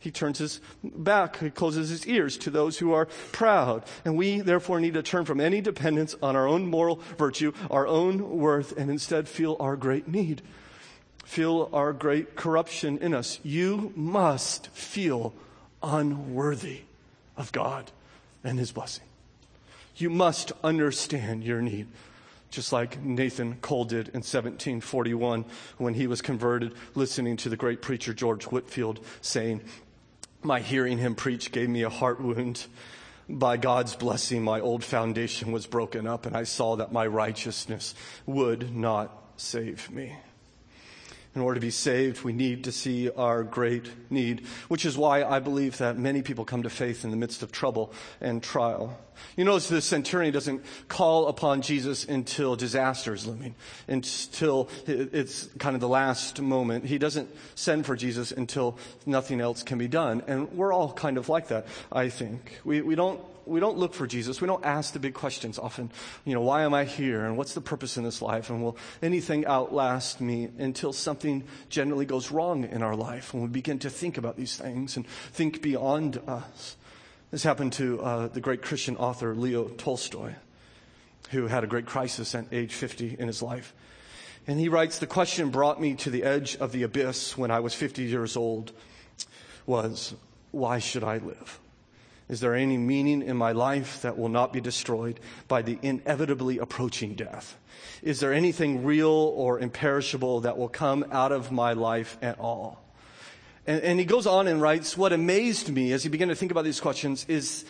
[0.01, 3.85] He turns his back, he closes his ears to those who are proud.
[4.05, 7.87] And we therefore need to turn from any dependence on our own moral virtue, our
[7.87, 10.43] own worth, and instead feel our great need
[11.29, 13.39] feel our great corruption in us.
[13.43, 15.35] You must feel
[15.83, 16.81] unworthy
[17.37, 17.93] of God
[18.43, 19.05] and His blessing.
[19.95, 21.87] You must understand your need.
[22.51, 25.45] Just like Nathan Cole did in 1741
[25.77, 29.61] when he was converted, listening to the great preacher George Whitefield saying,
[30.43, 32.65] My hearing him preach gave me a heart wound.
[33.29, 37.95] By God's blessing, my old foundation was broken up, and I saw that my righteousness
[38.25, 40.17] would not save me.
[41.39, 45.23] In order to be saved, we need to see our great need, which is why
[45.23, 48.99] I believe that many people come to faith in the midst of trouble and trial.
[49.37, 53.55] You notice the centurion doesn't call upon Jesus until disaster is looming,
[53.87, 56.87] until it's kind of the last moment.
[56.87, 60.25] He doesn't send for Jesus until nothing else can be done.
[60.27, 62.59] And we're all kind of like that, I think.
[62.65, 64.41] We, we don't we don't look for Jesus.
[64.41, 65.91] We don't ask the big questions often.
[66.25, 67.25] You know, why am I here?
[67.25, 68.51] And what's the purpose in this life?
[68.51, 73.49] And will anything outlast me until something generally goes wrong in our life and we
[73.49, 76.77] begin to think about these things and think beyond us.
[77.31, 80.35] This happened to uh, the great Christian author Leo Tolstoy,
[81.31, 83.75] who had a great crisis at age 50 in his life.
[84.47, 87.61] And he writes, The question brought me to the edge of the abyss when I
[87.61, 88.73] was 50 years old
[89.67, 90.15] was,
[90.51, 91.61] why should I live?
[92.29, 96.59] Is there any meaning in my life that will not be destroyed by the inevitably
[96.59, 97.57] approaching death?
[98.03, 102.85] Is there anything real or imperishable that will come out of my life at all?
[103.67, 106.51] And, and he goes on and writes, What amazed me as he began to think
[106.51, 107.65] about these questions is,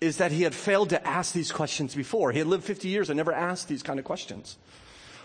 [0.00, 2.32] is that he had failed to ask these questions before.
[2.32, 4.56] He had lived 50 years and never asked these kind of questions.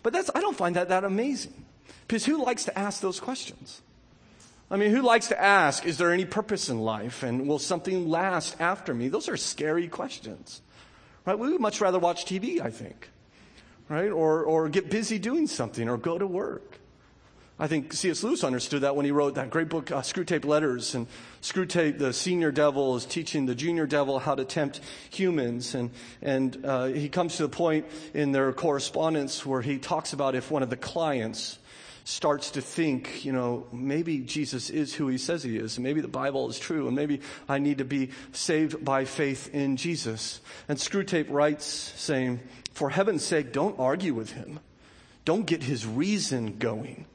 [0.01, 1.65] But that's, I don't find that that amazing.
[2.07, 3.81] Because who likes to ask those questions?
[4.73, 7.21] I mean, who likes to ask, is there any purpose in life?
[7.21, 9.07] And will something last after me?
[9.07, 10.63] Those are scary questions,
[11.27, 11.37] right?
[11.37, 13.11] We would much rather watch TV, I think,
[13.87, 14.09] right?
[14.09, 16.79] Or, or get busy doing something or go to work.
[17.59, 18.23] I think C.S.
[18.23, 20.95] Lewis understood that when he wrote that great book, uh, Screwtape Letters.
[20.95, 21.05] And
[21.43, 24.81] Screwtape, the senior devil, is teaching the junior devil how to tempt
[25.11, 25.75] humans.
[25.75, 30.33] And, and uh, he comes to the point in their correspondence where he talks about
[30.33, 31.59] if one of the clients
[32.03, 36.01] starts to think, you know, maybe Jesus is who he says he is, and maybe
[36.01, 40.41] the Bible is true, and maybe I need to be saved by faith in Jesus.
[40.67, 42.41] And Screwtape writes, saying,
[42.73, 44.59] For heaven's sake, don't argue with him.
[45.25, 47.05] Don't get his reason going.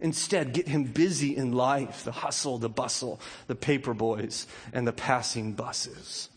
[0.00, 4.92] Instead, get him busy in life, the hustle, the bustle, the paper boys, and the
[4.92, 6.29] passing buses.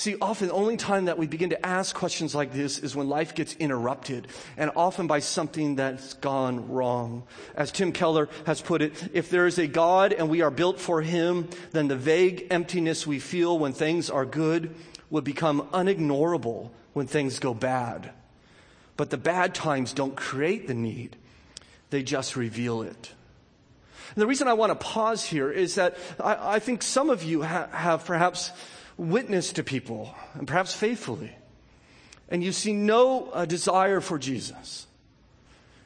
[0.00, 3.10] See, often the only time that we begin to ask questions like this is when
[3.10, 7.24] life gets interrupted, and often by something that's gone wrong.
[7.54, 10.80] As Tim Keller has put it, if there is a God and we are built
[10.80, 14.74] for him, then the vague emptiness we feel when things are good
[15.10, 18.10] would become unignorable when things go bad.
[18.96, 21.14] But the bad times don't create the need,
[21.90, 23.12] they just reveal it.
[24.14, 27.22] And the reason I want to pause here is that I, I think some of
[27.22, 28.50] you ha- have perhaps
[29.00, 31.32] witness to people, and perhaps faithfully,
[32.28, 34.86] and you see no uh, desire for Jesus.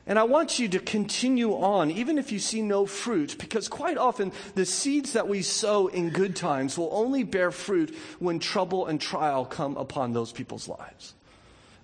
[0.07, 3.96] And I want you to continue on, even if you see no fruit, because quite
[3.96, 8.87] often the seeds that we sow in good times will only bear fruit when trouble
[8.87, 11.14] and trial come upon those people's lives.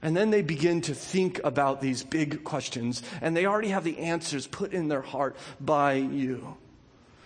[0.03, 3.99] And then they begin to think about these big questions, and they already have the
[3.99, 6.57] answers put in their heart by you.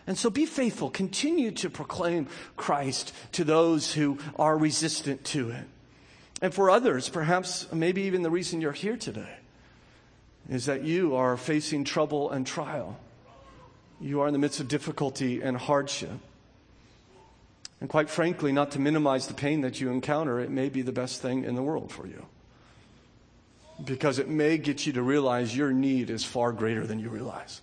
[0.07, 0.91] And so be faithful.
[0.91, 5.65] Continue to proclaim Christ to those who are resistant to it.
[6.43, 9.37] And for others, perhaps maybe even the reason you're here today
[10.51, 12.99] is that you are facing trouble and trial.
[13.99, 16.19] You are in the midst of difficulty and hardship.
[17.81, 20.93] And quite frankly, not to minimize the pain that you encounter, it may be the
[20.93, 22.27] best thing in the world for you.
[23.83, 27.63] Because it may get you to realize your need is far greater than you realize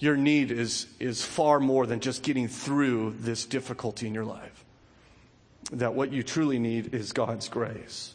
[0.00, 4.64] your need is, is far more than just getting through this difficulty in your life.
[5.72, 8.14] That what you truly need is God's grace.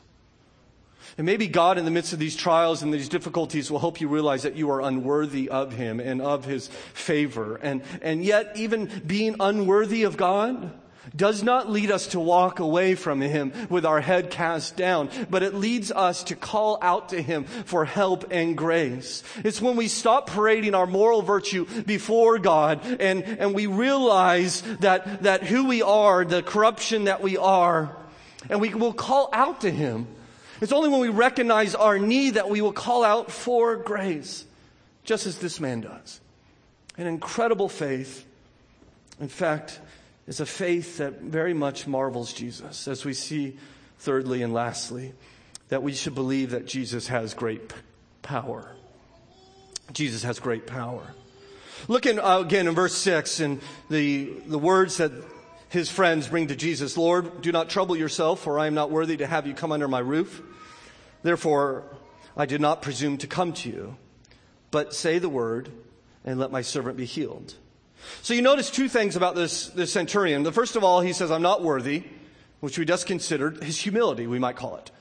[1.18, 4.08] And maybe God, in the midst of these trials and these difficulties, will help you
[4.08, 7.58] realize that you are unworthy of Him and of His favor.
[7.58, 10.74] And, and yet, even being unworthy of God,
[11.16, 15.44] does not lead us to walk away from Him with our head cast down, but
[15.44, 19.24] it leads us to call out to Him for help and grace.
[19.44, 25.24] It's when we stop parading our moral virtue before God and, and we realize that,
[25.24, 27.96] that who we are, the corruption that we are,
[28.50, 30.08] and we will call out to Him.
[30.62, 34.46] It's only when we recognize our need that we will call out for grace,
[35.04, 36.22] just as this man does.
[36.98, 38.26] An incredible faith.
[39.20, 39.80] In fact,
[40.28, 43.58] is a faith that very much marvels Jesus, as we see,
[44.00, 45.14] thirdly and lastly,
[45.70, 47.74] that we should believe that Jesus has great
[48.22, 48.72] power.
[49.94, 51.14] Jesus has great power.
[51.88, 55.12] Looking uh, again in verse 6 and the, the words that
[55.70, 59.18] his friends bring to Jesus Lord, do not trouble yourself, for I am not worthy
[59.18, 60.42] to have you come under my roof.
[61.22, 61.84] Therefore,
[62.38, 63.98] I did not presume to come to you,
[64.72, 65.72] but say the word,
[66.24, 67.56] and let my servant be healed.
[68.22, 70.44] So you notice two things about this, this centurion.
[70.44, 72.04] The first of all, he says, I'm not worthy,
[72.60, 74.92] which we just considered his humility, we might call it.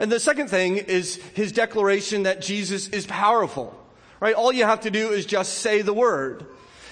[0.00, 3.78] And the second thing is his declaration that Jesus is powerful,
[4.20, 4.34] right?
[4.34, 6.46] All you have to do is just say the word.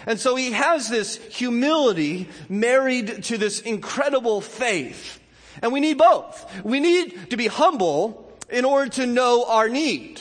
[0.06, 5.20] And so he has this humility married to this incredible faith.
[5.62, 6.64] And we need both.
[6.64, 10.20] We need to be humble in order to know our need.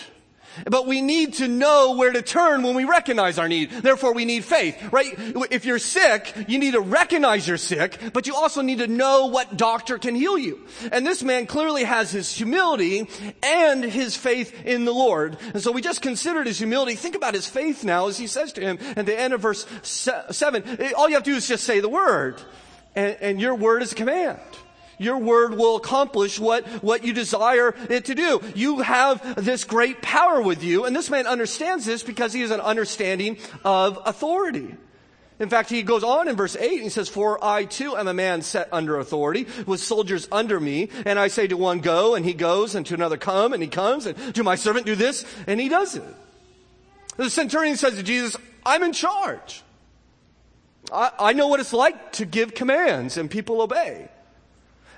[0.66, 3.72] But we need to know where to turn when we recognize our need.
[3.72, 5.14] Therefore, we need faith, right?
[5.52, 9.28] If you're sick, you need to recognize you're sick, but you also need to know
[9.28, 10.62] what doctor can heal you.
[10.92, 13.08] And this man clearly has his humility
[13.42, 15.38] and his faith in the Lord.
[15.54, 16.96] And so we just considered his humility.
[16.96, 19.66] Think about his faith now as he says to him at the end of verse
[19.82, 20.64] seven.
[20.96, 22.42] All you have to do is just say the word.
[22.96, 24.40] And, and your word is a command
[24.98, 28.42] your word will accomplish what, what you desire it to do.
[28.56, 32.52] You have this great power with you, and this man understands this because he has
[32.52, 34.76] an understanding of authority.
[35.40, 38.08] In fact, he goes on in verse 8 and he says, For I too am
[38.08, 42.16] a man set under authority, with soldiers under me, and I say to one, Go,
[42.16, 44.96] and he goes, and to another, Come, and he comes, and to my servant, Do
[44.96, 46.04] this, and he does it.
[47.18, 49.64] The centurion says to Jesus, I'm in charge.
[50.92, 54.10] I, I know what it's like to give commands, and people obey.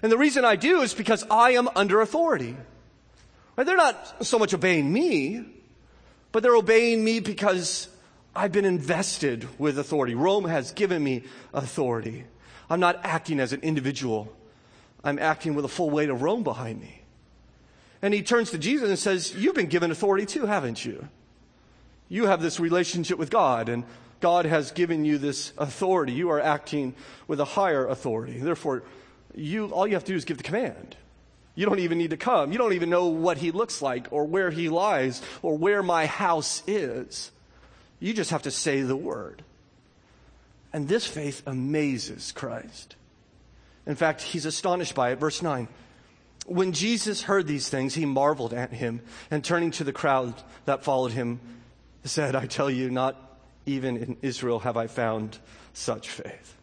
[0.01, 2.55] And the reason I do is because I am under authority.
[3.55, 5.45] They're not so much obeying me,
[6.31, 7.88] but they're obeying me because
[8.36, 10.13] I've been invested with authority.
[10.13, 12.25] Rome has given me authority.
[12.69, 14.34] I'm not acting as an individual.
[15.03, 17.01] I'm acting with a full weight of Rome behind me.
[18.01, 21.07] And he turns to Jesus and says, You've been given authority too, haven't you?
[22.09, 23.84] You have this relationship with God, and
[24.19, 26.13] God has given you this authority.
[26.13, 26.93] You are acting
[27.28, 28.38] with a higher authority.
[28.38, 28.84] Therefore,
[29.36, 30.95] you, all you have to do is give the command.
[31.55, 32.51] You don't even need to come.
[32.51, 36.05] You don't even know what he looks like or where he lies or where my
[36.05, 37.31] house is.
[37.99, 39.41] You just have to say the word.
[40.73, 42.97] And this faith amazes Christ.
[43.86, 45.19] In fact, he's astonished by it.
[45.19, 45.69] Verse 9.
[46.45, 50.33] When Jesus heard these things, he marveled at him and turning to the crowd
[50.65, 51.39] that followed him,
[52.03, 53.15] said, I tell you, not
[53.65, 55.39] even in Israel have I found
[55.73, 56.55] such faith.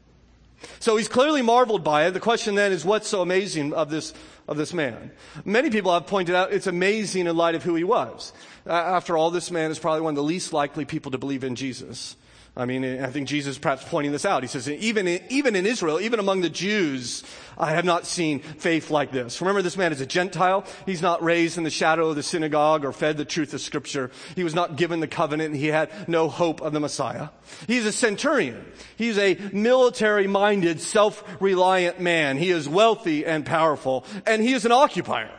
[0.80, 2.12] So he's clearly marveled by it.
[2.12, 4.12] The question then is, what's so amazing of this,
[4.48, 5.10] of this man?
[5.44, 8.32] Many people have pointed out it's amazing in light of who he was.
[8.66, 11.56] After all, this man is probably one of the least likely people to believe in
[11.56, 12.16] Jesus.
[12.54, 14.42] I mean, I think Jesus is perhaps pointing this out.
[14.42, 17.24] He says, even in, even in Israel, even among the Jews,
[17.56, 19.40] I have not seen faith like this.
[19.40, 20.66] Remember, this man is a Gentile.
[20.84, 24.10] He's not raised in the shadow of the synagogue or fed the truth of scripture.
[24.34, 27.30] He was not given the covenant and he had no hope of the Messiah.
[27.66, 28.70] He's a centurion.
[28.96, 32.36] He's a military minded, self-reliant man.
[32.36, 35.30] He is wealthy and powerful and he is an occupier.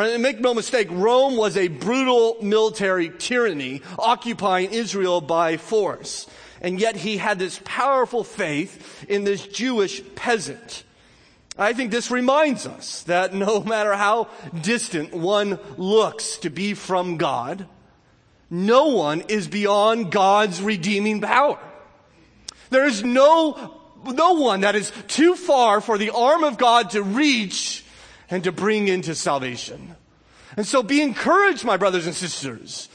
[0.00, 0.14] Right?
[0.14, 6.26] And make no mistake, Rome was a brutal military tyranny occupying Israel by force.
[6.62, 10.84] And yet he had this powerful faith in this Jewish peasant.
[11.58, 14.28] I think this reminds us that no matter how
[14.62, 17.66] distant one looks to be from God,
[18.48, 21.58] no one is beyond God's redeeming power.
[22.70, 27.02] There is no, no one that is too far for the arm of God to
[27.02, 27.84] reach
[28.30, 29.96] and to bring into salvation.
[30.56, 32.88] And so be encouraged, my brothers and sisters.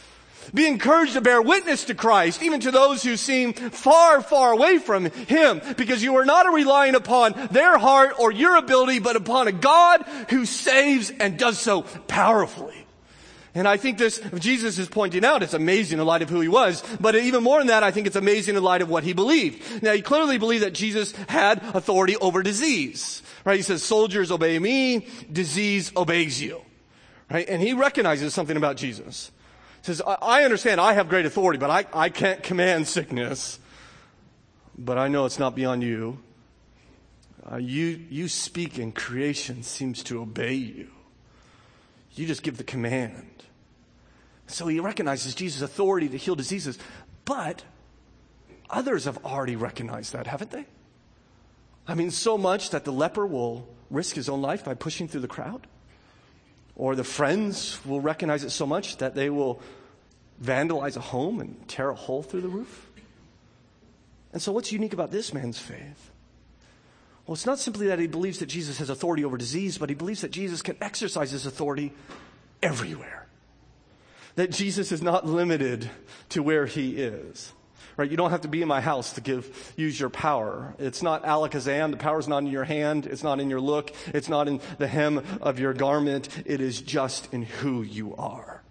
[0.54, 4.78] Be encouraged to bear witness to Christ, even to those who seem far, far away
[4.78, 9.48] from Him, because you are not relying upon their heart or your ability, but upon
[9.48, 12.86] a God who saves and does so powerfully.
[13.56, 16.50] And I think this, Jesus is pointing out, it's amazing in light of who he
[16.50, 19.14] was, but even more than that, I think it's amazing in light of what he
[19.14, 19.82] believed.
[19.82, 23.24] Now, he clearly believed that Jesus had authority over disease.
[23.46, 23.58] Right?
[23.58, 26.62] He says, soldiers obey me, disease obeys you.
[27.32, 27.48] Right?
[27.48, 29.32] And he recognizes something about Jesus.
[29.82, 33.60] He says, I, I understand I have great authority, but I, I can't command sickness.
[34.78, 36.20] But I know it's not beyond you.
[37.50, 40.90] Uh, you, you speak and creation seems to obey you.
[42.16, 43.44] You just give the command.
[44.48, 46.80] So he recognizes Jesus' authority to heal diseases.
[47.26, 47.64] But
[48.70, 50.66] others have already recognized that, haven't they?
[51.88, 55.22] I mean, so much that the leper will risk his own life by pushing through
[55.22, 55.68] the crowd.
[56.76, 59.62] Or the friends will recognize it so much that they will
[60.44, 62.88] vandalize a home and tear a hole through the roof.
[64.34, 66.12] And so, what's unique about this man's faith?
[67.26, 69.96] Well, it's not simply that he believes that Jesus has authority over disease, but he
[69.96, 71.94] believes that Jesus can exercise his authority
[72.62, 73.26] everywhere.
[74.36, 75.90] That Jesus is not limited
[76.30, 77.54] to where he is.
[77.98, 78.12] Right?
[78.12, 80.76] You don't have to be in my house to give, use your power.
[80.80, 81.92] It's not alakazam.
[81.92, 83.06] The power's not in your hand.
[83.06, 83.94] It's not in your look.
[84.08, 86.28] It's not in the hem of your garment.
[86.46, 88.65] It is just in who you are.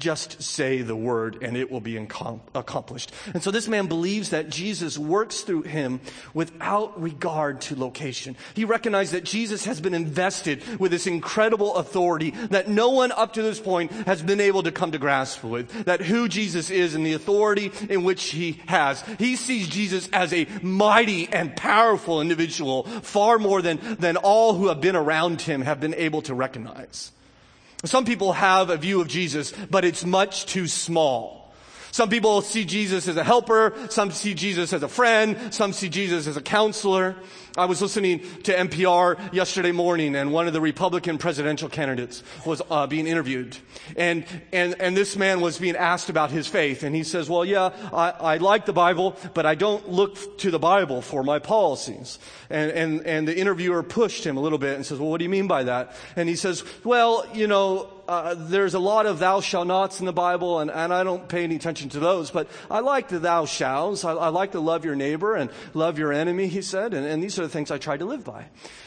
[0.00, 3.12] Just say the word and it will be accomplished.
[3.34, 6.00] And so this man believes that Jesus works through him
[6.32, 8.34] without regard to location.
[8.54, 13.34] He recognized that Jesus has been invested with this incredible authority that no one up
[13.34, 15.84] to this point has been able to come to grasp with.
[15.84, 19.02] That who Jesus is and the authority in which he has.
[19.18, 24.68] He sees Jesus as a mighty and powerful individual far more than, than all who
[24.68, 27.12] have been around him have been able to recognize.
[27.84, 31.39] Some people have a view of Jesus, but it's much too small.
[31.92, 33.74] Some people see Jesus as a helper.
[33.88, 35.52] Some see Jesus as a friend.
[35.52, 37.16] Some see Jesus as a counselor.
[37.56, 42.62] I was listening to NPR yesterday morning and one of the Republican presidential candidates was
[42.70, 43.56] uh, being interviewed.
[43.96, 46.84] And, and, and this man was being asked about his faith.
[46.84, 50.52] And he says, well, yeah, I, I like the Bible, but I don't look to
[50.52, 52.20] the Bible for my policies.
[52.50, 55.24] And, and, and the interviewer pushed him a little bit and says, well, what do
[55.24, 55.96] you mean by that?
[56.14, 60.06] And he says, well, you know, uh, there's a lot of thou shall nots in
[60.06, 63.20] the Bible, and, and I don't pay any attention to those, but I like the
[63.20, 64.04] thou shalls.
[64.04, 67.22] I, I like to love your neighbor and love your enemy, he said, and, and
[67.22, 68.46] these are the things I try to live by.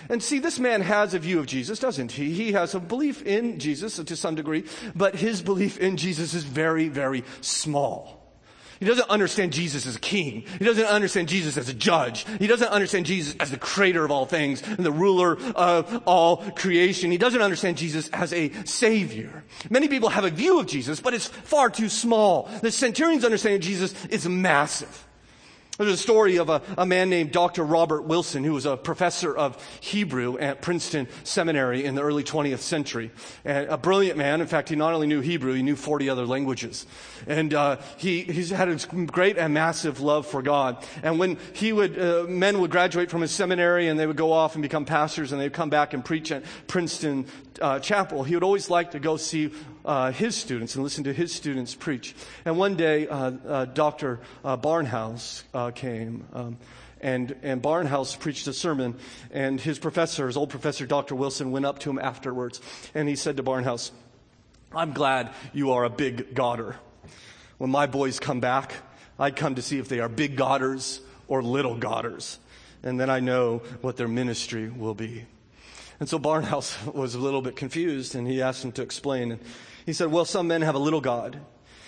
[0.10, 2.34] And see, this man has a view of Jesus, doesn't he?
[2.34, 6.44] He has a belief in Jesus to some degree, but his belief in Jesus is
[6.44, 8.23] very, very small.
[8.84, 10.44] He doesn't understand Jesus as a king.
[10.60, 12.26] He doesn't understand Jesus as a judge.
[12.38, 16.52] He doesn't understand Jesus as the creator of all things and the ruler of all
[16.52, 17.10] creation.
[17.10, 19.46] He doesn't understand Jesus as a savior.
[19.70, 22.50] Many people have a view of Jesus, but it's far too small.
[22.62, 25.08] The centurion's understanding of Jesus is massive.
[25.78, 27.64] There's a story of a, a, man named Dr.
[27.64, 32.60] Robert Wilson, who was a professor of Hebrew at Princeton Seminary in the early 20th
[32.60, 33.10] century.
[33.44, 34.40] And a brilliant man.
[34.40, 36.86] In fact, he not only knew Hebrew, he knew 40 other languages.
[37.26, 40.86] And uh, he, he's had a great and massive love for God.
[41.02, 44.32] And when he would, uh, men would graduate from his seminary and they would go
[44.32, 47.26] off and become pastors and they'd come back and preach at Princeton
[47.60, 49.52] uh, Chapel, he would always like to go see
[49.86, 52.16] uh, his students and listen to his students preach.
[52.46, 54.20] And one day, uh, uh, Dr.
[54.44, 56.26] Uh, Barnhouse uh, came.
[56.34, 56.58] Um,
[57.02, 58.96] and, and Barnhouse preached a sermon,
[59.30, 61.16] and his professor, his old professor, Dr.
[61.16, 62.62] Wilson, went up to him afterwards,
[62.96, 63.92] and he said to Barnhouse,
[64.72, 66.76] I'm glad you are a big Godder.
[67.58, 68.74] When my boys come back,
[69.20, 72.40] I come to see if they are big Godders or little Godders,
[72.84, 75.26] and then I know what their ministry will be.
[76.00, 79.34] And so Barnhouse was a little bit confused, and he asked him to explain.
[79.34, 79.42] And
[79.86, 81.40] he said, Well, some men have a little God.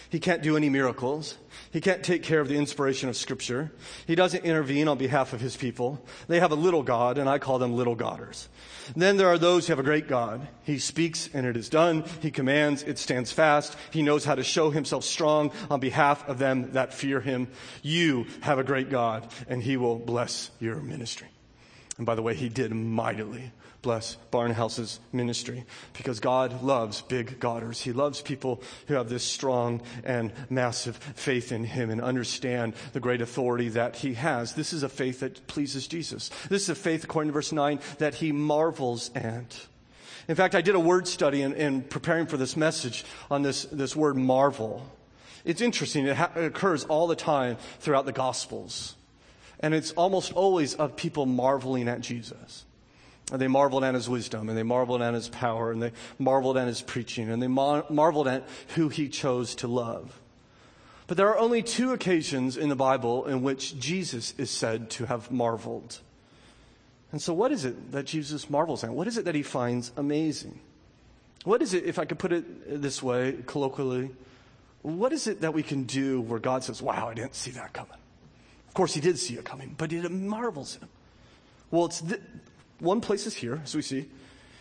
[0.10, 1.38] He can't do any miracles.
[1.72, 3.72] He can't take care of the inspiration of Scripture.
[4.06, 6.06] He doesn't intervene on behalf of his people.
[6.28, 8.48] They have a little God, and I call them little Godders.
[8.96, 10.48] Then there are those who have a great God.
[10.64, 12.06] He speaks, and it is done.
[12.22, 13.76] He commands, it stands fast.
[13.92, 17.48] He knows how to show himself strong on behalf of them that fear him.
[17.82, 21.28] You have a great God, and he will bless your ministry.
[21.98, 23.52] And by the way, he did mightily
[23.86, 25.64] bless Barnhouse's ministry
[25.94, 27.80] because God loves big Godders.
[27.80, 33.00] He loves people who have this strong and massive faith in Him and understand the
[33.00, 34.56] great authority that He has.
[34.56, 36.32] This is a faith that pleases Jesus.
[36.50, 39.68] This is a faith, according to verse 9, that He marvels at.
[40.28, 43.66] In fact, I did a word study in, in preparing for this message on this,
[43.66, 44.84] this word marvel.
[45.46, 46.08] It's interesting.
[46.08, 48.96] It, ha- it occurs all the time throughout the Gospels.
[49.60, 52.66] And it's almost always of people marveling at Jesus.
[53.32, 56.58] And they marveled at his wisdom, and they marveled at his power, and they marveled
[56.58, 60.20] at his preaching, and they mar- marveled at who he chose to love.
[61.08, 65.06] But there are only two occasions in the Bible in which Jesus is said to
[65.06, 66.00] have marveled.
[67.12, 68.92] And so, what is it that Jesus marvels at?
[68.92, 70.60] What is it that he finds amazing?
[71.44, 74.10] What is it, if I could put it this way, colloquially,
[74.82, 77.74] what is it that we can do where God says, Wow, I didn't see that
[77.74, 77.98] coming?
[78.68, 80.90] Of course, he did see it coming, but it marvels him.
[81.72, 82.22] Well, it's th-
[82.80, 84.10] one place is here, as we see.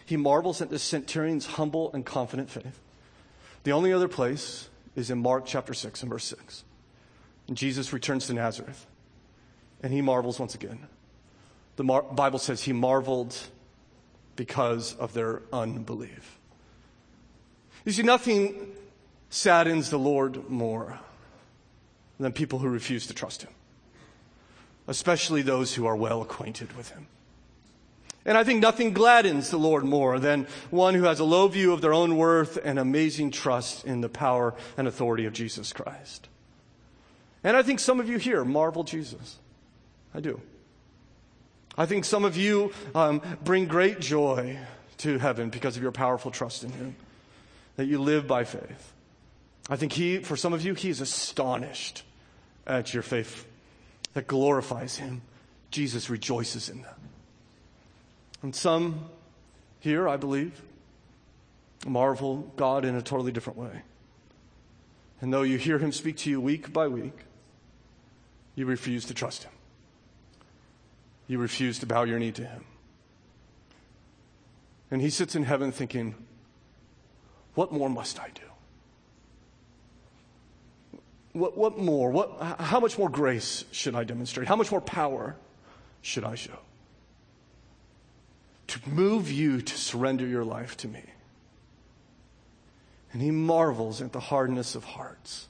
[0.06, 2.78] He marvels at the centurion's humble and confident faith.
[3.64, 6.64] The only other place is in Mark chapter 6 and verse 6.
[7.48, 8.86] And Jesus returns to Nazareth,
[9.82, 10.86] and he marvels once again.
[11.76, 13.36] The Mar- Bible says he marveled
[14.36, 16.38] because of their unbelief.
[17.84, 18.72] You see, nothing
[19.28, 21.00] saddens the Lord more
[22.18, 23.50] than people who refuse to trust him,
[24.86, 27.08] especially those who are well acquainted with him.
[28.26, 31.72] And I think nothing gladdens the Lord more than one who has a low view
[31.72, 36.28] of their own worth and amazing trust in the power and authority of Jesus Christ.
[37.42, 39.36] And I think some of you here marvel Jesus.
[40.14, 40.40] I do.
[41.76, 44.58] I think some of you um, bring great joy
[44.98, 46.96] to heaven because of your powerful trust in Him,
[47.76, 48.92] that you live by faith.
[49.68, 52.04] I think He, for some of you, He is astonished
[52.66, 53.46] at your faith
[54.14, 55.22] that glorifies Him.
[55.70, 56.93] Jesus rejoices in them.
[58.45, 59.07] And some
[59.80, 60.61] here, I believe,
[61.86, 63.80] marvel God in a totally different way.
[65.22, 67.16] And though you hear him speak to you week by week,
[68.55, 69.53] you refuse to trust him.
[71.26, 72.66] You refuse to bow your knee to him.
[74.90, 76.14] And he sits in heaven thinking,
[77.55, 80.99] What more must I do?
[81.32, 82.11] What, what more?
[82.11, 84.49] What, how much more grace should I demonstrate?
[84.49, 85.34] How much more power
[86.03, 86.59] should I show?
[88.74, 91.02] To move you to surrender your life to me.
[93.12, 95.46] And he marvels at the hardness of hearts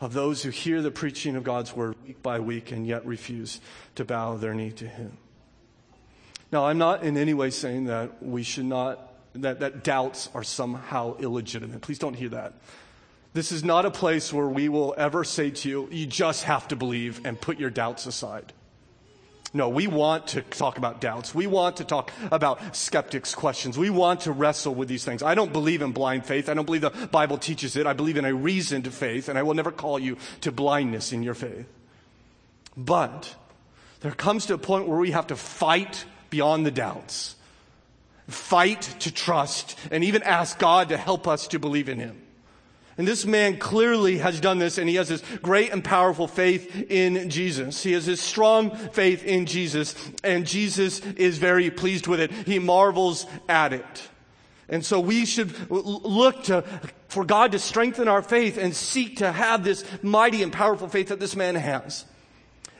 [0.00, 3.60] of those who hear the preaching of God's word week by week and yet refuse
[3.94, 5.16] to bow their knee to him.
[6.50, 10.42] Now, I'm not in any way saying that we should not, that, that doubts are
[10.42, 11.82] somehow illegitimate.
[11.82, 12.54] Please don't hear that.
[13.34, 16.68] This is not a place where we will ever say to you, you just have
[16.68, 18.52] to believe and put your doubts aside.
[19.54, 21.34] No, we want to talk about doubts.
[21.34, 23.76] We want to talk about skeptics' questions.
[23.76, 25.22] We want to wrestle with these things.
[25.22, 26.48] I don't believe in blind faith.
[26.48, 27.86] I don't believe the Bible teaches it.
[27.86, 31.22] I believe in a reasoned faith, and I will never call you to blindness in
[31.22, 31.66] your faith.
[32.76, 33.34] But
[34.00, 37.36] there comes to a point where we have to fight beyond the doubts,
[38.28, 42.21] fight to trust, and even ask God to help us to believe in Him.
[42.98, 46.90] And this man clearly has done this and he has this great and powerful faith
[46.90, 47.82] in Jesus.
[47.82, 52.30] He has this strong faith in Jesus and Jesus is very pleased with it.
[52.30, 54.08] He marvels at it.
[54.68, 56.64] And so we should look to,
[57.08, 61.08] for God to strengthen our faith and seek to have this mighty and powerful faith
[61.08, 62.04] that this man has.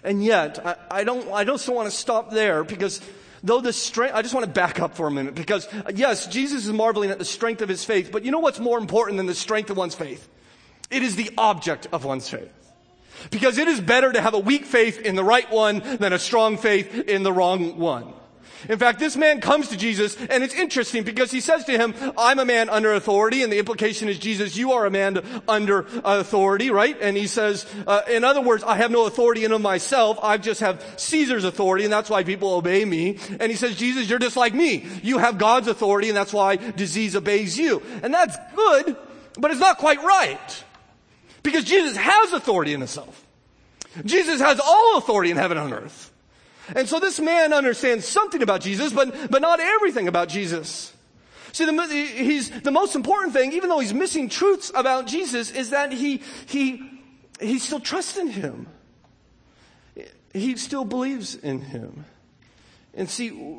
[0.05, 3.01] And yet, I, I don't, I don't want to stop there because
[3.43, 6.67] though the strength, I just want to back up for a minute because yes, Jesus
[6.67, 9.27] is marveling at the strength of his faith, but you know what's more important than
[9.27, 10.29] the strength of one's faith?
[10.91, 12.53] It is the object of one's faith.
[13.31, 16.19] Because it is better to have a weak faith in the right one than a
[16.19, 18.13] strong faith in the wrong one.
[18.69, 21.95] In fact, this man comes to Jesus, and it's interesting because he says to him,
[22.17, 25.87] I'm a man under authority, and the implication is, Jesus, you are a man under
[26.05, 26.97] authority, right?
[27.01, 30.39] And he says, uh, in other words, I have no authority in of myself, I
[30.39, 33.19] just have Caesar's authority, and that's why people obey me.
[33.41, 34.87] And he says, Jesus, you're just like me.
[35.03, 37.83] You have God's authority, and that's why disease obeys you.
[38.03, 38.97] And that's good,
[39.39, 40.65] but it's not quite right.
[41.43, 43.27] Because Jesus has authority in himself.
[44.05, 46.12] Jesus has all authority in heaven and on earth.
[46.75, 50.93] And so this man understands something about Jesus, but, but not everything about Jesus.
[51.53, 55.71] See, the, he's, the most important thing, even though he's missing truths about Jesus, is
[55.71, 56.83] that he, he,
[57.41, 58.67] he still trusts in him.
[60.33, 62.07] He still believes in him.
[62.95, 63.59] And see,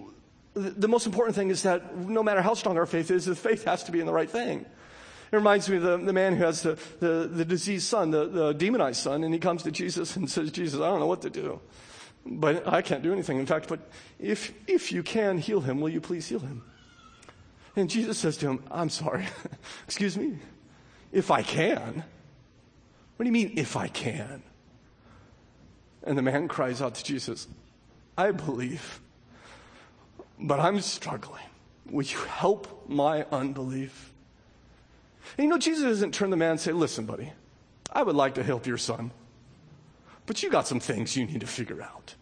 [0.56, 3.66] the most important thing is that no matter how strong our faith is, the faith
[3.66, 4.62] has to be in the right thing.
[4.62, 8.26] It reminds me of the, the man who has the, the, the diseased son, the,
[8.26, 11.24] the demonized son, and he comes to Jesus and says, Jesus, I don't know what
[11.24, 11.60] to do.
[12.26, 13.38] But I can't do anything.
[13.38, 13.80] In fact, but
[14.20, 16.64] if, if you can heal him, will you please heal him?
[17.76, 19.26] And Jesus says to him, I'm sorry.
[19.86, 20.38] Excuse me?
[21.12, 22.04] If I can?
[23.16, 24.44] What do you mean, if I can?
[26.04, 27.48] And the man cries out to Jesus,
[28.18, 29.00] I believe,
[30.40, 31.44] but I'm struggling.
[31.90, 34.12] Will you help my unbelief?
[35.38, 37.32] And you know, Jesus doesn't turn the man and say, Listen, buddy,
[37.92, 39.12] I would like to help your son.
[40.26, 42.16] But you got some things you need to figure out.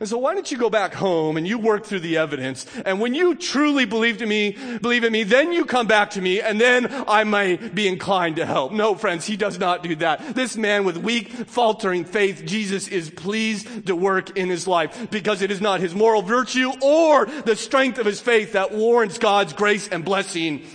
[0.00, 3.00] And so why don't you go back home and you work through the evidence and
[3.00, 6.40] when you truly believe to me, believe in me, then you come back to me
[6.40, 8.72] and then I may be inclined to help.
[8.72, 10.34] No, friends, he does not do that.
[10.34, 15.42] This man with weak, faltering faith, Jesus is pleased to work in his life because
[15.42, 19.52] it is not his moral virtue or the strength of his faith that warrants God's
[19.52, 20.66] grace and blessing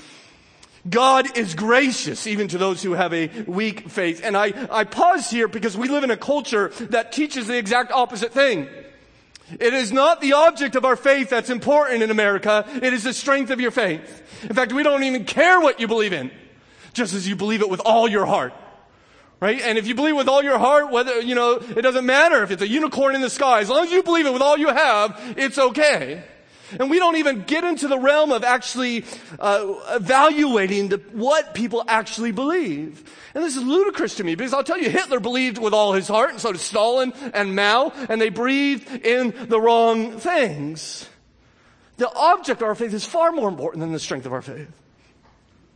[0.88, 4.22] God is gracious even to those who have a weak faith.
[4.24, 7.92] And I, I pause here because we live in a culture that teaches the exact
[7.92, 8.68] opposite thing.
[9.60, 12.66] It is not the object of our faith that's important in America.
[12.82, 14.44] It is the strength of your faith.
[14.44, 16.32] In fact, we don't even care what you believe in,
[16.94, 18.54] just as you believe it with all your heart.
[19.42, 19.62] Right?
[19.62, 22.52] And if you believe with all your heart, whether, you know, it doesn't matter if
[22.52, 23.62] it's a unicorn in the sky.
[23.62, 26.24] As long as you believe it with all you have, it's okay.
[26.78, 29.06] And we don't even get into the realm of actually
[29.40, 33.04] uh, evaluating the, what people actually believe.
[33.34, 36.08] And this is ludicrous to me because I'll tell you, Hitler believed with all his
[36.08, 41.08] heart, and so did Stalin and Mao, and they breathed in the wrong things.
[41.98, 44.70] The object of our faith is far more important than the strength of our faith.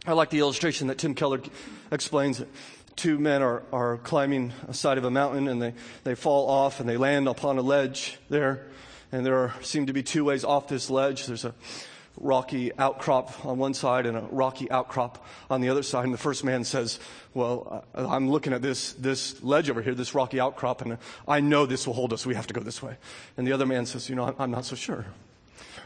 [0.06, 1.42] I like the illustration that Tim Keller
[1.92, 2.50] explains it.
[2.96, 5.74] Two men are, are climbing a side of a mountain and they,
[6.04, 8.68] they fall off and they land upon a ledge there
[9.14, 11.28] and there are, seem to be two ways off this ledge.
[11.28, 11.54] There's a
[12.20, 16.06] rocky outcrop on one side and a rocky outcrop on the other side.
[16.06, 17.00] And the first man says,
[17.34, 20.98] well, uh, I'm looking at this, this ledge over here, this rocky outcrop, and
[21.28, 22.26] I know this will hold us.
[22.26, 22.98] We have to go this way.
[23.38, 25.06] And the other man says, you know, I'm not so sure.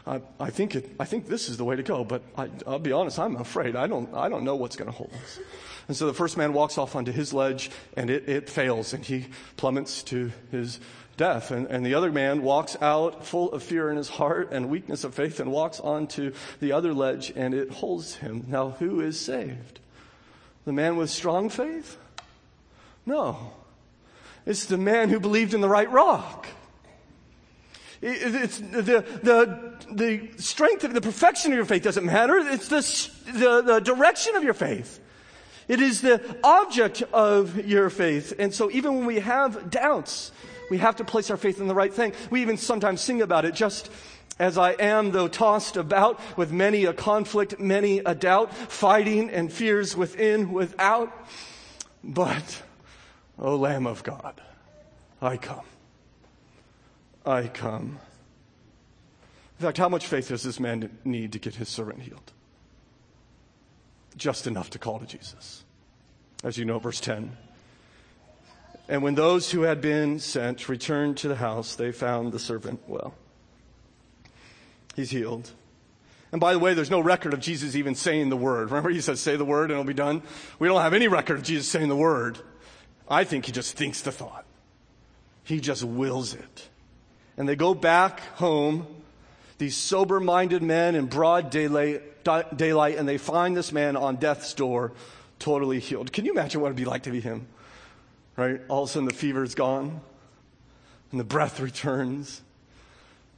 [0.06, 2.78] I, I think it, I think this is the way to go, but I, will
[2.78, 3.76] be honest, I'm afraid.
[3.76, 5.38] I don't, I don't know what's going to hold us.
[5.86, 9.04] And so the first man walks off onto his ledge and it, it fails and
[9.04, 9.26] he
[9.56, 10.80] plummets to his
[11.18, 11.50] death.
[11.50, 15.04] And, and the other man walks out full of fear in his heart and weakness
[15.04, 18.46] of faith and walks onto the other ledge and it holds him.
[18.48, 19.80] Now, who is saved?
[20.64, 21.98] The man with strong faith?
[23.04, 23.52] No.
[24.46, 26.46] It's the man who believed in the right rock.
[28.00, 32.36] It's the, the, the strength of the perfection of your faith doesn't matter.
[32.36, 35.00] It's the, the, the direction of your faith.
[35.66, 38.32] It is the object of your faith.
[38.38, 40.32] And so even when we have doubts,
[40.70, 42.12] we have to place our faith in the right thing.
[42.30, 43.90] We even sometimes sing about it just
[44.38, 49.52] as I am, though tossed about with many a conflict, many a doubt, fighting and
[49.52, 51.12] fears within, without.
[52.04, 52.62] But,
[53.38, 54.40] O Lamb of God,
[55.20, 55.64] I come.
[57.26, 57.98] I come.
[59.58, 62.32] In fact, how much faith does this man need to get his servant healed?
[64.16, 65.64] Just enough to call to Jesus.
[66.44, 67.36] As you know, verse 10.
[68.88, 72.80] And when those who had been sent returned to the house, they found the servant
[72.88, 73.14] well.
[74.96, 75.50] He's healed.
[76.32, 78.70] And by the way, there's no record of Jesus even saying the word.
[78.70, 80.22] Remember, he says, say the word and it'll be done?
[80.58, 82.38] We don't have any record of Jesus saying the word.
[83.08, 84.44] I think he just thinks the thought.
[85.44, 86.68] He just wills it.
[87.36, 88.86] And they go back home,
[89.58, 92.24] these sober minded men in broad daylight,
[92.56, 94.92] daylight, and they find this man on death's door,
[95.38, 96.12] totally healed.
[96.12, 97.46] Can you imagine what it'd be like to be him?
[98.38, 98.60] Right?
[98.68, 100.00] All of a sudden the fever is gone.
[101.10, 102.42] and the breath returns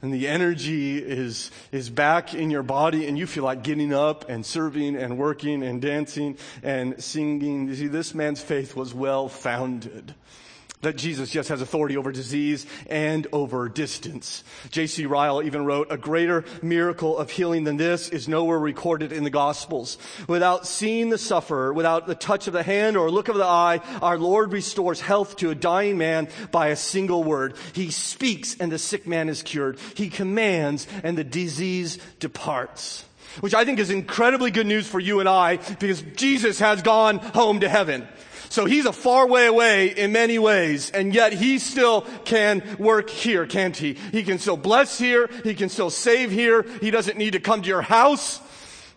[0.01, 4.29] and the energy is, is back in your body and you feel like getting up
[4.29, 7.67] and serving and working and dancing and singing.
[7.67, 10.15] You see, this man's faith was well founded
[10.81, 14.43] that Jesus just has authority over disease and over distance.
[14.69, 15.05] J.C.
[15.05, 19.29] Ryle even wrote, a greater miracle of healing than this is nowhere recorded in the
[19.29, 19.97] Gospels.
[20.27, 23.79] Without seeing the sufferer, without the touch of the hand or look of the eye,
[24.01, 27.55] our Lord restores health to a dying man by a single word.
[27.73, 29.79] He speaks and the sick man is cured.
[29.95, 33.05] He commands and the disease departs.
[33.39, 37.19] Which I think is incredibly good news for you and I because Jesus has gone
[37.19, 38.05] home to heaven.
[38.51, 43.09] So he's a far way away in many ways, and yet he still can work
[43.09, 43.93] here, can't he?
[43.93, 45.29] He can still bless here.
[45.45, 46.63] He can still save here.
[46.81, 48.41] He doesn't need to come to your house.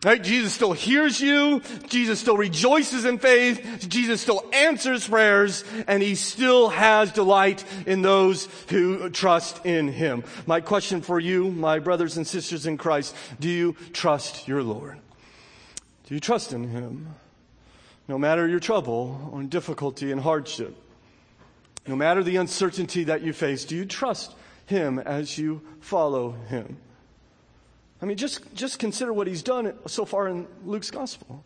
[0.04, 0.20] Right?
[0.20, 1.62] Jesus still hears you.
[1.88, 3.86] Jesus still rejoices in faith.
[3.88, 10.24] Jesus still answers prayers and he still has delight in those who trust in him.
[10.46, 14.98] My question for you, my brothers and sisters in Christ, do you trust your Lord?
[16.06, 17.14] Do you trust in him?
[18.08, 20.76] No matter your trouble or difficulty and hardship,
[21.86, 24.34] no matter the uncertainty that you face, do you trust
[24.66, 26.76] Him as you follow Him?
[28.00, 31.44] I mean, just, just consider what He's done so far in Luke's Gospel.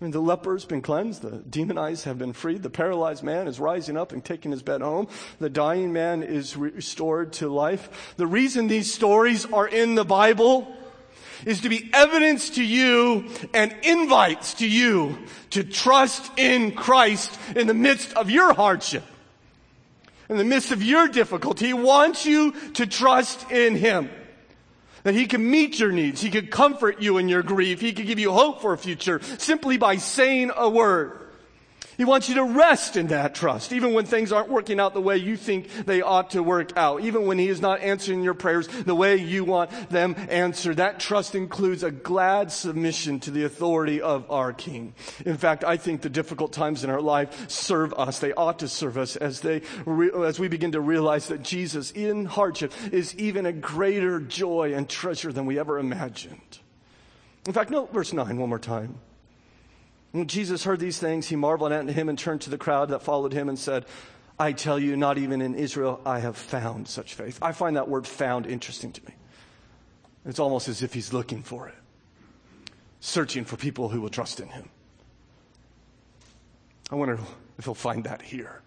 [0.00, 3.60] I mean, the leper's been cleansed, the demonized have been freed, the paralyzed man is
[3.60, 5.06] rising up and taking his bed home,
[5.38, 8.14] the dying man is restored to life.
[8.16, 10.76] The reason these stories are in the Bible
[11.46, 15.18] is to be evidence to you and invites to you
[15.50, 19.04] to trust in Christ in the midst of your hardship.
[20.28, 24.10] In the midst of your difficulty, He wants you to trust in Him.
[25.02, 26.20] That He can meet your needs.
[26.20, 27.80] He can comfort you in your grief.
[27.80, 31.21] He can give you hope for a future simply by saying a word.
[31.96, 35.00] He wants you to rest in that trust, even when things aren't working out the
[35.00, 38.34] way you think they ought to work out, even when He is not answering your
[38.34, 40.78] prayers the way you want them answered.
[40.78, 44.94] That trust includes a glad submission to the authority of our King.
[45.26, 48.18] In fact, I think the difficult times in our life serve us.
[48.18, 49.62] They ought to serve us as they,
[50.24, 54.88] as we begin to realize that Jesus in hardship is even a greater joy and
[54.88, 56.58] treasure than we ever imagined.
[57.46, 58.98] In fact, note verse 9 one more time.
[60.12, 63.02] When Jesus heard these things, he marveled at him and turned to the crowd that
[63.02, 63.86] followed him and said,
[64.38, 67.38] I tell you, not even in Israel I have found such faith.
[67.40, 69.14] I find that word found interesting to me.
[70.26, 71.74] It's almost as if he's looking for it,
[73.00, 74.68] searching for people who will trust in him.
[76.90, 77.18] I wonder
[77.58, 78.60] if he'll find that here.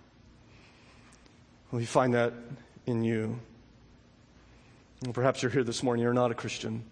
[1.72, 2.34] Will he find that
[2.88, 3.40] in you?
[5.04, 6.84] And perhaps you're here this morning, you're not a Christian.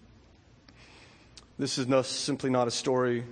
[1.57, 3.23] This is simply not a story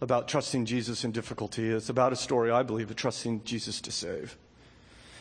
[0.00, 1.70] about trusting Jesus in difficulty.
[1.70, 4.36] It's about a story, I believe, of trusting Jesus to save.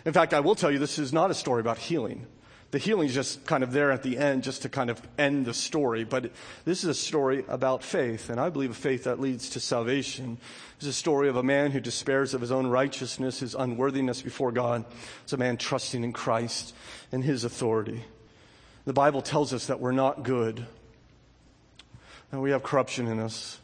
[0.06, 2.28] In fact, I will tell you this is not a story about healing.
[2.72, 5.46] The healing is just kind of there at the end, just to kind of end
[5.46, 6.04] the story.
[6.04, 6.32] But
[6.66, 10.38] this is a story about faith, and I believe a faith that leads to salvation.
[10.78, 14.52] It's a story of a man who despairs of his own righteousness, his unworthiness before
[14.52, 14.84] God.
[15.24, 16.76] It's a man trusting in Christ
[17.12, 18.04] and his authority.
[18.84, 20.66] The Bible tells us that we're not good,
[22.32, 23.60] and we have corruption in us.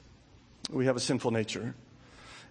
[0.70, 1.76] We have a sinful nature.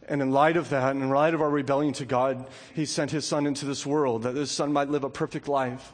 [0.08, 3.10] And in light of that, and in light of our rebellion to God, He sent
[3.10, 5.92] His Son into this world that His Son might live a perfect life.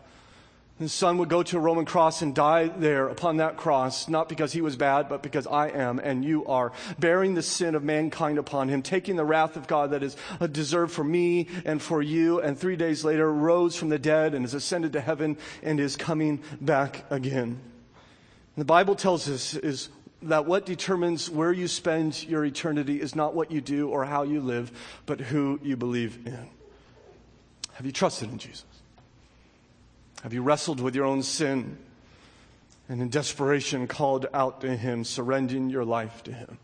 [0.79, 4.29] His Son would go to a Roman cross and die there upon that cross, not
[4.29, 7.83] because He was bad, but because I am and you are, bearing the sin of
[7.83, 10.17] mankind upon Him, taking the wrath of God that is
[10.53, 14.45] deserved for me and for you, and three days later rose from the dead and
[14.45, 17.61] is ascended to heaven and is coming back again.
[18.57, 19.89] The Bible tells us is
[20.23, 24.25] that what determines where you spend your eternity is not what you do or how
[24.25, 24.73] you live,
[25.07, 26.49] but who you believe in.
[27.75, 28.65] Have you trusted in Jesus?
[30.23, 31.79] Have you wrestled with your own sin
[32.89, 36.59] and in desperation called out to Him, surrendering your life to Him?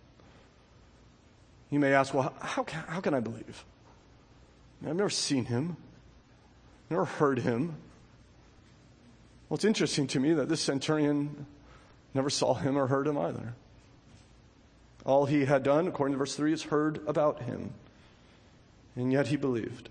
[1.70, 3.64] You may ask, well, how can, how can I believe?
[4.84, 5.76] I've never seen Him,
[6.90, 7.76] never heard Him.
[9.48, 11.46] Well, it's interesting to me that this centurion
[12.14, 13.54] Never saw him or heard him either.
[15.04, 17.74] All he had done, according to verse 3, is heard about him.
[18.96, 19.90] And yet he believed.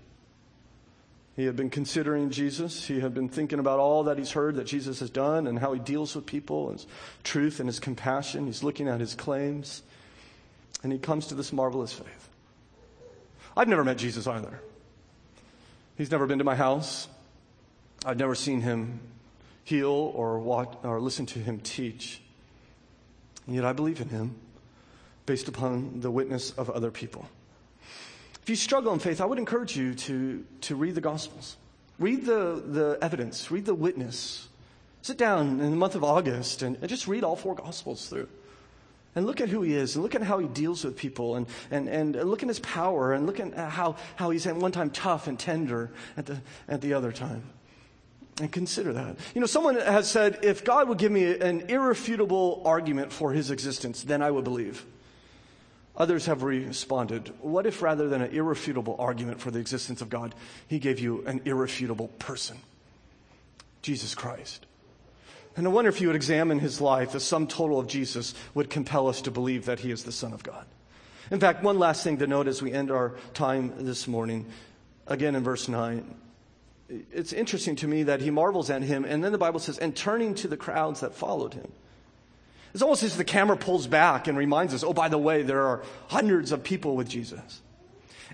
[1.36, 2.86] He had been considering Jesus.
[2.86, 5.72] He had been thinking about all that he's heard that Jesus has done and how
[5.72, 6.86] he deals with people, his
[7.22, 8.46] truth and his compassion.
[8.46, 9.82] He's looking at his claims.
[10.82, 12.28] And he comes to this marvelous faith.
[13.56, 14.60] I've never met Jesus either.
[15.96, 17.08] He's never been to my house.
[18.04, 19.00] I've never seen him
[19.64, 22.22] heal or, watch, or listen to him teach.
[23.46, 24.36] And yet I believe in him
[25.26, 27.26] based upon the witness of other people.
[28.42, 31.56] If you struggle in faith, I would encourage you to, to read the Gospels.
[31.98, 34.48] Read the, the evidence, read the witness.
[35.00, 38.28] Sit down in the month of August and, and just read all four Gospels through.
[39.16, 41.46] And look at who he is, and look at how he deals with people, and,
[41.70, 44.90] and, and look at his power, and look at how, how he's at one time
[44.90, 46.38] tough and tender at the,
[46.68, 47.44] at the other time.
[48.40, 49.16] And consider that.
[49.34, 53.50] You know, someone has said, if God would give me an irrefutable argument for his
[53.50, 54.84] existence, then I would believe.
[55.96, 60.34] Others have responded, what if rather than an irrefutable argument for the existence of God,
[60.66, 62.58] he gave you an irrefutable person?
[63.82, 64.66] Jesus Christ.
[65.56, 68.70] And I wonder if you would examine his life, the sum total of Jesus would
[68.70, 70.66] compel us to believe that he is the Son of God.
[71.30, 74.46] In fact, one last thing to note as we end our time this morning,
[75.06, 76.16] again in verse 9.
[76.88, 79.96] It's interesting to me that he marvels at him, and then the Bible says, and
[79.96, 81.72] turning to the crowds that followed him.
[82.72, 85.42] It's almost as if the camera pulls back and reminds us, oh, by the way,
[85.42, 87.62] there are hundreds of people with Jesus.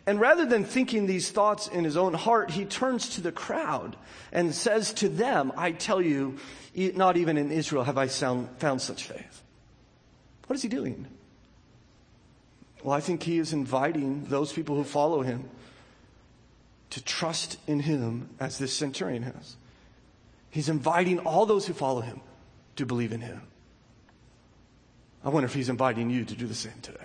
[0.07, 3.97] And rather than thinking these thoughts in his own heart, he turns to the crowd
[4.33, 6.39] and says to them, I tell you,
[6.75, 9.43] not even in Israel have I found such faith.
[10.47, 11.07] What is he doing?
[12.83, 15.51] Well, I think he is inviting those people who follow him
[16.91, 19.57] to trust in him as this centurion has.
[20.51, 22.21] He's inviting all those who follow him
[22.77, 23.43] to believe in him.
[25.25, 27.05] I wonder if he's inviting you to do the same today.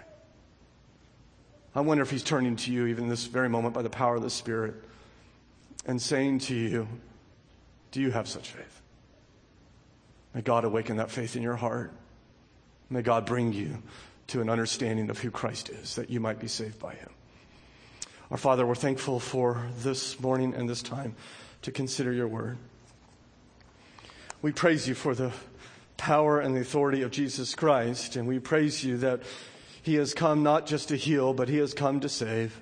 [1.76, 4.22] I wonder if he's turning to you even this very moment by the power of
[4.22, 4.76] the Spirit
[5.86, 6.88] and saying to you,
[7.92, 8.82] Do you have such faith?
[10.34, 11.92] May God awaken that faith in your heart.
[12.90, 13.84] May God bring you
[14.28, 17.10] to an understanding of who Christ is, that you might be saved by him.
[18.32, 21.16] Our Father, we're thankful for this morning and this time
[21.62, 22.58] to consider your word.
[24.42, 25.32] We praise you for the
[25.98, 29.22] power and the authority of Jesus Christ, and we praise you that
[29.86, 32.60] he has come not just to heal, but He has come to save.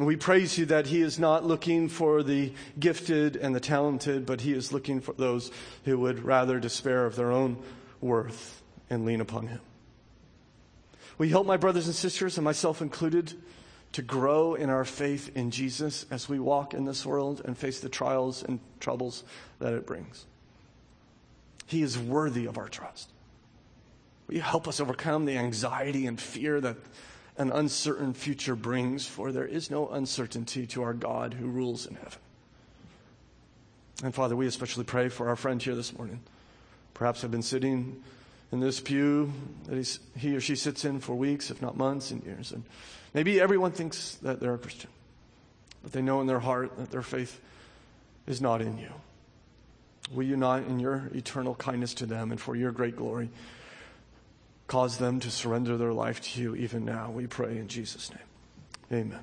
[0.00, 4.40] We praise you that He is not looking for the gifted and the talented, but
[4.40, 5.52] He is looking for those
[5.84, 7.56] who would rather despair of their own
[8.00, 9.60] worth and lean upon Him.
[11.18, 13.34] We help my brothers and sisters, and myself included,
[13.92, 17.80] to grow in our faith in Jesus as we walk in this world and face
[17.80, 19.24] the trials and troubles
[19.58, 20.26] that it brings.
[21.66, 23.10] He is worthy of our trust.
[24.26, 26.76] Will you help us overcome the anxiety and fear that
[27.36, 29.06] an uncertain future brings?
[29.06, 32.18] For there is no uncertainty to our God who rules in heaven.
[34.04, 36.20] And Father, we especially pray for our friend here this morning.
[36.94, 38.02] Perhaps have been sitting
[38.52, 39.32] in this pew
[39.66, 42.52] that he or she sits in for weeks, if not months and years.
[42.52, 42.64] And
[43.14, 44.90] maybe everyone thinks that they're a Christian,
[45.82, 47.40] but they know in their heart that their faith
[48.26, 48.90] is not in you.
[50.12, 53.30] Will you not, in your eternal kindness to them and for your great glory,
[54.68, 57.10] Cause them to surrender their life to you even now.
[57.10, 59.00] We pray in Jesus' name.
[59.00, 59.20] Amen.